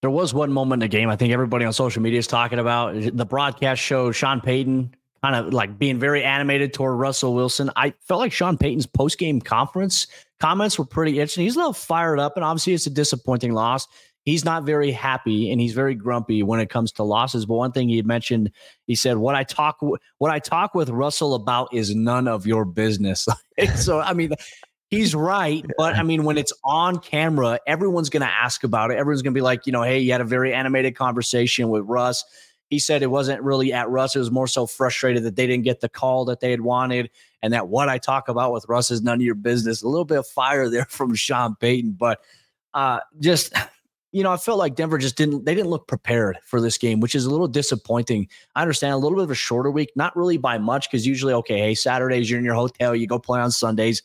There 0.00 0.10
was 0.10 0.34
one 0.34 0.52
moment 0.52 0.82
in 0.82 0.88
the 0.88 0.96
game 0.96 1.08
I 1.08 1.14
think 1.14 1.32
everybody 1.32 1.64
on 1.64 1.72
social 1.72 2.02
media 2.02 2.18
is 2.18 2.26
talking 2.26 2.58
about. 2.58 2.94
The 3.16 3.26
broadcast 3.26 3.80
show 3.80 4.10
Sean 4.10 4.40
Payton 4.40 4.92
kind 5.22 5.36
of 5.36 5.52
like 5.52 5.78
being 5.78 5.98
very 5.98 6.24
animated 6.24 6.72
toward 6.72 6.98
Russell 6.98 7.34
Wilson. 7.34 7.70
I 7.76 7.92
felt 8.00 8.20
like 8.20 8.32
Sean 8.32 8.56
Payton's 8.56 8.86
post 8.86 9.18
game 9.18 9.40
conference 9.40 10.06
comments 10.40 10.78
were 10.78 10.84
pretty 10.84 11.12
interesting. 11.12 11.44
He's 11.44 11.56
a 11.56 11.58
little 11.58 11.72
fired 11.72 12.18
up, 12.18 12.36
and 12.36 12.44
obviously 12.44 12.74
it's 12.74 12.86
a 12.86 12.90
disappointing 12.90 13.52
loss. 13.52 13.86
He's 14.24 14.44
not 14.44 14.64
very 14.64 14.92
happy 14.92 15.50
and 15.50 15.58
he's 15.60 15.72
very 15.72 15.94
grumpy 15.94 16.42
when 16.42 16.60
it 16.60 16.68
comes 16.68 16.92
to 16.92 17.02
losses. 17.02 17.46
But 17.46 17.54
one 17.54 17.72
thing 17.72 17.88
he 17.88 18.02
mentioned, 18.02 18.50
he 18.86 18.94
said, 18.94 19.16
"What 19.16 19.34
I 19.34 19.44
talk, 19.44 19.78
what 20.18 20.30
I 20.30 20.38
talk 20.38 20.74
with 20.74 20.90
Russell 20.90 21.34
about 21.34 21.72
is 21.72 21.94
none 21.94 22.28
of 22.28 22.46
your 22.46 22.64
business." 22.64 23.26
so, 23.76 24.00
I 24.00 24.12
mean, 24.12 24.32
he's 24.90 25.14
right. 25.14 25.64
But 25.78 25.96
I 25.96 26.02
mean, 26.02 26.24
when 26.24 26.36
it's 26.36 26.52
on 26.64 26.98
camera, 26.98 27.60
everyone's 27.66 28.10
going 28.10 28.22
to 28.22 28.32
ask 28.32 28.62
about 28.62 28.90
it. 28.90 28.98
Everyone's 28.98 29.22
going 29.22 29.32
to 29.32 29.38
be 29.38 29.42
like, 29.42 29.66
you 29.66 29.72
know, 29.72 29.82
hey, 29.82 30.00
you 30.00 30.12
had 30.12 30.20
a 30.20 30.24
very 30.24 30.52
animated 30.52 30.96
conversation 30.96 31.70
with 31.70 31.84
Russ 31.84 32.24
he 32.70 32.78
said 32.78 33.02
it 33.02 33.08
wasn't 33.08 33.42
really 33.42 33.72
at 33.72 33.90
Russ. 33.90 34.14
It 34.14 34.20
was 34.20 34.30
more 34.30 34.46
so 34.46 34.64
frustrated 34.64 35.24
that 35.24 35.34
they 35.34 35.46
didn't 35.46 35.64
get 35.64 35.80
the 35.80 35.88
call 35.88 36.24
that 36.26 36.38
they 36.38 36.52
had 36.52 36.60
wanted, 36.60 37.10
and 37.42 37.52
that 37.52 37.68
what 37.68 37.88
I 37.88 37.98
talk 37.98 38.28
about 38.28 38.52
with 38.52 38.66
Russ 38.68 38.90
is 38.90 39.02
none 39.02 39.16
of 39.16 39.22
your 39.22 39.34
business. 39.34 39.82
A 39.82 39.88
little 39.88 40.04
bit 40.04 40.18
of 40.18 40.26
fire 40.26 40.68
there 40.68 40.84
from 40.88 41.14
Sean 41.14 41.56
Payton, 41.56 41.92
but 41.92 42.20
uh, 42.74 43.00
just 43.18 43.52
you 44.12 44.24
know, 44.24 44.32
I 44.32 44.36
felt 44.38 44.58
like 44.58 44.74
Denver 44.74 44.98
just 44.98 45.16
didn't 45.16 45.44
they 45.44 45.54
didn't 45.54 45.70
look 45.70 45.86
prepared 45.86 46.38
for 46.44 46.60
this 46.60 46.78
game, 46.78 47.00
which 47.00 47.14
is 47.14 47.24
a 47.24 47.30
little 47.30 47.48
disappointing. 47.48 48.28
I 48.56 48.62
understand 48.62 48.94
a 48.94 48.96
little 48.96 49.16
bit 49.16 49.24
of 49.24 49.30
a 49.30 49.36
shorter 49.36 49.70
week, 49.70 49.92
not 49.94 50.16
really 50.16 50.36
by 50.36 50.58
much, 50.58 50.90
because 50.90 51.06
usually, 51.06 51.32
okay, 51.34 51.58
hey, 51.58 51.74
Saturdays 51.74 52.28
you're 52.28 52.38
in 52.38 52.44
your 52.44 52.54
hotel, 52.54 52.94
you 52.94 53.06
go 53.06 53.18
play 53.18 53.40
on 53.40 53.50
Sundays. 53.50 54.02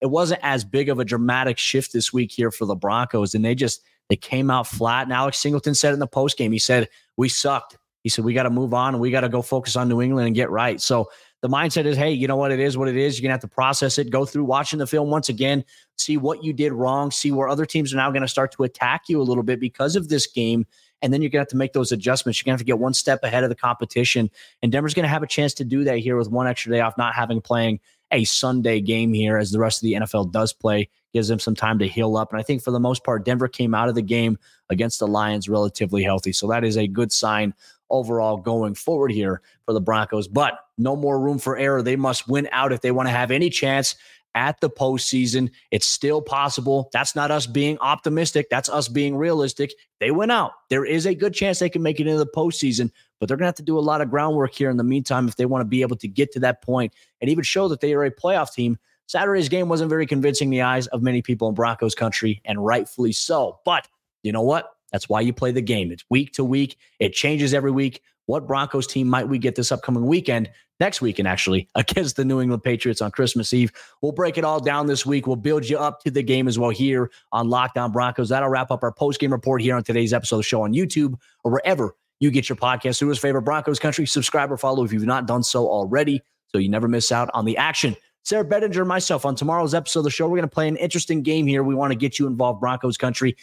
It 0.00 0.06
wasn't 0.06 0.40
as 0.44 0.64
big 0.64 0.88
of 0.88 0.98
a 0.98 1.04
dramatic 1.04 1.58
shift 1.58 1.92
this 1.92 2.12
week 2.12 2.30
here 2.30 2.50
for 2.50 2.66
the 2.66 2.76
Broncos, 2.76 3.34
and 3.34 3.44
they 3.44 3.54
just 3.54 3.82
they 4.08 4.16
came 4.16 4.50
out 4.50 4.66
flat. 4.66 5.04
And 5.04 5.12
Alex 5.12 5.38
Singleton 5.38 5.74
said 5.74 5.94
in 5.94 5.98
the 5.98 6.06
post 6.06 6.36
game, 6.36 6.52
he 6.52 6.58
said, 6.58 6.88
We 7.16 7.28
sucked. 7.28 7.78
He 8.04 8.08
said, 8.08 8.24
we 8.24 8.32
got 8.32 8.44
to 8.44 8.50
move 8.50 8.72
on 8.72 8.94
and 8.94 9.00
we 9.00 9.10
got 9.10 9.22
to 9.22 9.28
go 9.28 9.42
focus 9.42 9.76
on 9.76 9.88
New 9.88 10.00
England 10.00 10.28
and 10.28 10.34
get 10.34 10.50
right. 10.50 10.80
So 10.80 11.10
the 11.40 11.48
mindset 11.48 11.84
is, 11.84 11.96
hey, 11.96 12.10
you 12.10 12.26
know 12.26 12.36
what? 12.36 12.50
It 12.50 12.60
is 12.60 12.76
what 12.76 12.88
it 12.88 12.96
is. 12.96 13.18
You're 13.18 13.28
going 13.28 13.38
to 13.38 13.42
have 13.44 13.50
to 13.50 13.54
process 13.54 13.98
it, 13.98 14.10
go 14.10 14.24
through 14.24 14.44
watching 14.44 14.78
the 14.78 14.86
film 14.86 15.08
once 15.08 15.28
again, 15.28 15.64
see 15.96 16.16
what 16.16 16.42
you 16.42 16.52
did 16.52 16.72
wrong, 16.72 17.10
see 17.10 17.30
where 17.30 17.48
other 17.48 17.64
teams 17.64 17.92
are 17.92 17.96
now 17.96 18.10
going 18.10 18.22
to 18.22 18.28
start 18.28 18.52
to 18.52 18.64
attack 18.64 19.02
you 19.08 19.20
a 19.20 19.22
little 19.22 19.44
bit 19.44 19.60
because 19.60 19.94
of 19.94 20.08
this 20.08 20.26
game. 20.26 20.66
And 21.00 21.12
then 21.12 21.22
you're 21.22 21.30
going 21.30 21.38
to 21.38 21.42
have 21.42 21.48
to 21.48 21.56
make 21.56 21.74
those 21.74 21.92
adjustments. 21.92 22.40
You're 22.40 22.46
going 22.46 22.56
to 22.56 22.60
have 22.60 22.66
to 22.66 22.72
get 22.72 22.80
one 22.80 22.92
step 22.92 23.22
ahead 23.22 23.44
of 23.44 23.50
the 23.50 23.54
competition. 23.54 24.30
And 24.62 24.72
Denver's 24.72 24.94
going 24.94 25.04
to 25.04 25.08
have 25.08 25.22
a 25.22 25.28
chance 25.28 25.54
to 25.54 25.64
do 25.64 25.84
that 25.84 25.98
here 25.98 26.16
with 26.16 26.28
one 26.28 26.48
extra 26.48 26.72
day 26.72 26.80
off, 26.80 26.98
not 26.98 27.14
having 27.14 27.40
playing 27.40 27.78
a 28.10 28.24
Sunday 28.24 28.80
game 28.80 29.12
here 29.12 29.36
as 29.36 29.52
the 29.52 29.60
rest 29.60 29.78
of 29.78 29.82
the 29.82 29.92
NFL 29.92 30.32
does 30.32 30.52
play. 30.52 30.88
Gives 31.14 31.28
them 31.28 31.38
some 31.38 31.54
time 31.54 31.78
to 31.78 31.86
heal 31.86 32.16
up. 32.16 32.32
And 32.32 32.40
I 32.40 32.42
think 32.42 32.62
for 32.62 32.70
the 32.70 32.80
most 32.80 33.04
part, 33.04 33.24
Denver 33.24 33.48
came 33.48 33.74
out 33.74 33.88
of 33.88 33.94
the 33.94 34.02
game 34.02 34.38
against 34.70 34.98
the 34.98 35.06
Lions 35.06 35.48
relatively 35.48 36.02
healthy. 36.02 36.32
So 36.32 36.48
that 36.48 36.64
is 36.64 36.76
a 36.76 36.86
good 36.86 37.12
sign 37.12 37.54
overall 37.90 38.36
going 38.36 38.74
forward 38.74 39.10
here 39.10 39.42
for 39.64 39.72
the 39.72 39.80
Broncos. 39.80 40.28
But 40.28 40.58
no 40.76 40.96
more 40.96 41.20
room 41.20 41.38
for 41.38 41.56
error. 41.56 41.82
They 41.82 41.96
must 41.96 42.28
win 42.28 42.48
out 42.52 42.72
if 42.72 42.80
they 42.80 42.90
want 42.90 43.08
to 43.08 43.12
have 43.12 43.30
any 43.30 43.50
chance 43.50 43.96
at 44.34 44.60
the 44.60 44.70
postseason. 44.70 45.50
It's 45.70 45.86
still 45.86 46.22
possible. 46.22 46.90
That's 46.92 47.16
not 47.16 47.30
us 47.30 47.46
being 47.46 47.78
optimistic. 47.80 48.48
That's 48.50 48.68
us 48.68 48.88
being 48.88 49.16
realistic. 49.16 49.72
They 50.00 50.10
went 50.10 50.32
out. 50.32 50.52
There 50.70 50.84
is 50.84 51.06
a 51.06 51.14
good 51.14 51.34
chance 51.34 51.58
they 51.58 51.70
can 51.70 51.82
make 51.82 51.98
it 51.98 52.06
into 52.06 52.18
the 52.18 52.26
postseason, 52.26 52.90
but 53.18 53.28
they're 53.28 53.36
going 53.36 53.44
to 53.44 53.48
have 53.48 53.54
to 53.56 53.62
do 53.62 53.78
a 53.78 53.80
lot 53.80 54.00
of 54.00 54.10
groundwork 54.10 54.54
here 54.54 54.70
in 54.70 54.76
the 54.76 54.84
meantime 54.84 55.28
if 55.28 55.36
they 55.36 55.46
want 55.46 55.62
to 55.62 55.66
be 55.66 55.82
able 55.82 55.96
to 55.96 56.08
get 56.08 56.30
to 56.32 56.40
that 56.40 56.62
point 56.62 56.92
and 57.20 57.30
even 57.30 57.42
show 57.42 57.68
that 57.68 57.80
they 57.80 57.94
are 57.94 58.04
a 58.04 58.10
playoff 58.10 58.52
team. 58.52 58.78
Saturday's 59.06 59.48
game 59.48 59.68
wasn't 59.68 59.88
very 59.88 60.06
convincing 60.06 60.48
in 60.48 60.50
the 60.50 60.62
eyes 60.62 60.86
of 60.88 61.02
many 61.02 61.22
people 61.22 61.48
in 61.48 61.54
Broncos 61.54 61.94
country, 61.94 62.42
and 62.44 62.64
rightfully 62.64 63.12
so. 63.12 63.58
But 63.64 63.88
you 64.22 64.32
know 64.32 64.42
what? 64.42 64.70
That's 64.92 65.08
why 65.08 65.20
you 65.20 65.32
play 65.32 65.52
the 65.52 65.62
game. 65.62 65.90
It's 65.90 66.04
week 66.10 66.32
to 66.34 66.44
week, 66.44 66.76
it 66.98 67.12
changes 67.12 67.54
every 67.54 67.70
week. 67.70 68.02
What 68.26 68.46
Broncos 68.46 68.86
team 68.86 69.08
might 69.08 69.26
we 69.26 69.38
get 69.38 69.54
this 69.54 69.72
upcoming 69.72 70.06
weekend? 70.06 70.50
Next 70.80 71.00
weekend, 71.00 71.26
actually, 71.26 71.68
against 71.74 72.16
the 72.16 72.24
New 72.24 72.40
England 72.40 72.62
Patriots 72.62 73.00
on 73.00 73.10
Christmas 73.10 73.54
Eve. 73.54 73.72
We'll 74.02 74.12
break 74.12 74.36
it 74.36 74.44
all 74.44 74.60
down 74.60 74.86
this 74.86 75.06
week. 75.06 75.26
We'll 75.26 75.36
build 75.36 75.68
you 75.68 75.78
up 75.78 76.02
to 76.02 76.10
the 76.10 76.22
game 76.22 76.46
as 76.46 76.58
well 76.58 76.70
here 76.70 77.10
on 77.32 77.48
Locked 77.48 77.78
On 77.78 77.90
Broncos. 77.90 78.28
That'll 78.28 78.50
wrap 78.50 78.70
up 78.70 78.82
our 78.82 78.92
post 78.92 79.18
game 79.18 79.32
report 79.32 79.62
here 79.62 79.76
on 79.76 79.82
today's 79.82 80.12
episode 80.12 80.36
of 80.36 80.40
the 80.40 80.44
show 80.44 80.62
on 80.62 80.74
YouTube 80.74 81.14
or 81.42 81.52
wherever 81.52 81.94
you 82.20 82.30
get 82.30 82.48
your 82.48 82.56
podcast. 82.56 83.00
Who 83.00 83.10
is 83.10 83.18
favorite 83.18 83.42
Broncos 83.42 83.78
country? 83.78 84.06
Subscribe 84.06 84.52
or 84.52 84.56
follow 84.56 84.84
if 84.84 84.92
you've 84.92 85.04
not 85.04 85.26
done 85.26 85.42
so 85.42 85.66
already 85.66 86.22
so 86.48 86.58
you 86.58 86.68
never 86.68 86.88
miss 86.88 87.12
out 87.12 87.30
on 87.34 87.44
the 87.44 87.56
action. 87.56 87.96
Sayre 88.24 88.44
Bedinger 88.44 88.80
and 88.80 88.88
myself 88.88 89.24
on 89.24 89.34
tomorrow's 89.34 89.74
episode 89.74 90.00
of 90.00 90.04
the 90.04 90.10
show, 90.10 90.26
we're 90.28 90.36
going 90.36 90.42
to 90.42 90.54
play 90.54 90.68
an 90.68 90.76
interesting 90.76 91.22
game 91.22 91.46
here. 91.46 91.62
We 91.62 91.74
want 91.74 91.92
to 91.92 91.98
get 91.98 92.18
you 92.18 92.26
involved, 92.26 92.60
Broncos 92.60 92.98
country. 92.98 93.36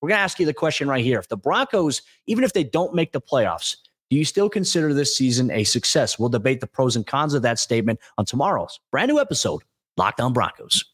We're 0.00 0.08
going 0.08 0.18
to 0.18 0.22
ask 0.22 0.38
you 0.38 0.46
the 0.46 0.54
question 0.54 0.88
right 0.88 1.04
here. 1.04 1.18
If 1.18 1.28
the 1.28 1.36
Broncos, 1.36 2.02
even 2.26 2.44
if 2.44 2.52
they 2.52 2.64
don't 2.64 2.94
make 2.94 3.12
the 3.12 3.20
playoffs, 3.20 3.76
do 4.08 4.16
you 4.16 4.24
still 4.24 4.48
consider 4.48 4.92
this 4.92 5.16
season 5.16 5.50
a 5.50 5.64
success? 5.64 6.18
We'll 6.18 6.30
debate 6.30 6.60
the 6.60 6.66
pros 6.66 6.96
and 6.96 7.06
cons 7.06 7.34
of 7.34 7.42
that 7.42 7.58
statement 7.58 8.00
on 8.18 8.24
tomorrow's 8.24 8.80
brand 8.90 9.10
new 9.10 9.20
episode, 9.20 9.62
Locked 9.96 10.20
On 10.20 10.32
Broncos. 10.32 10.84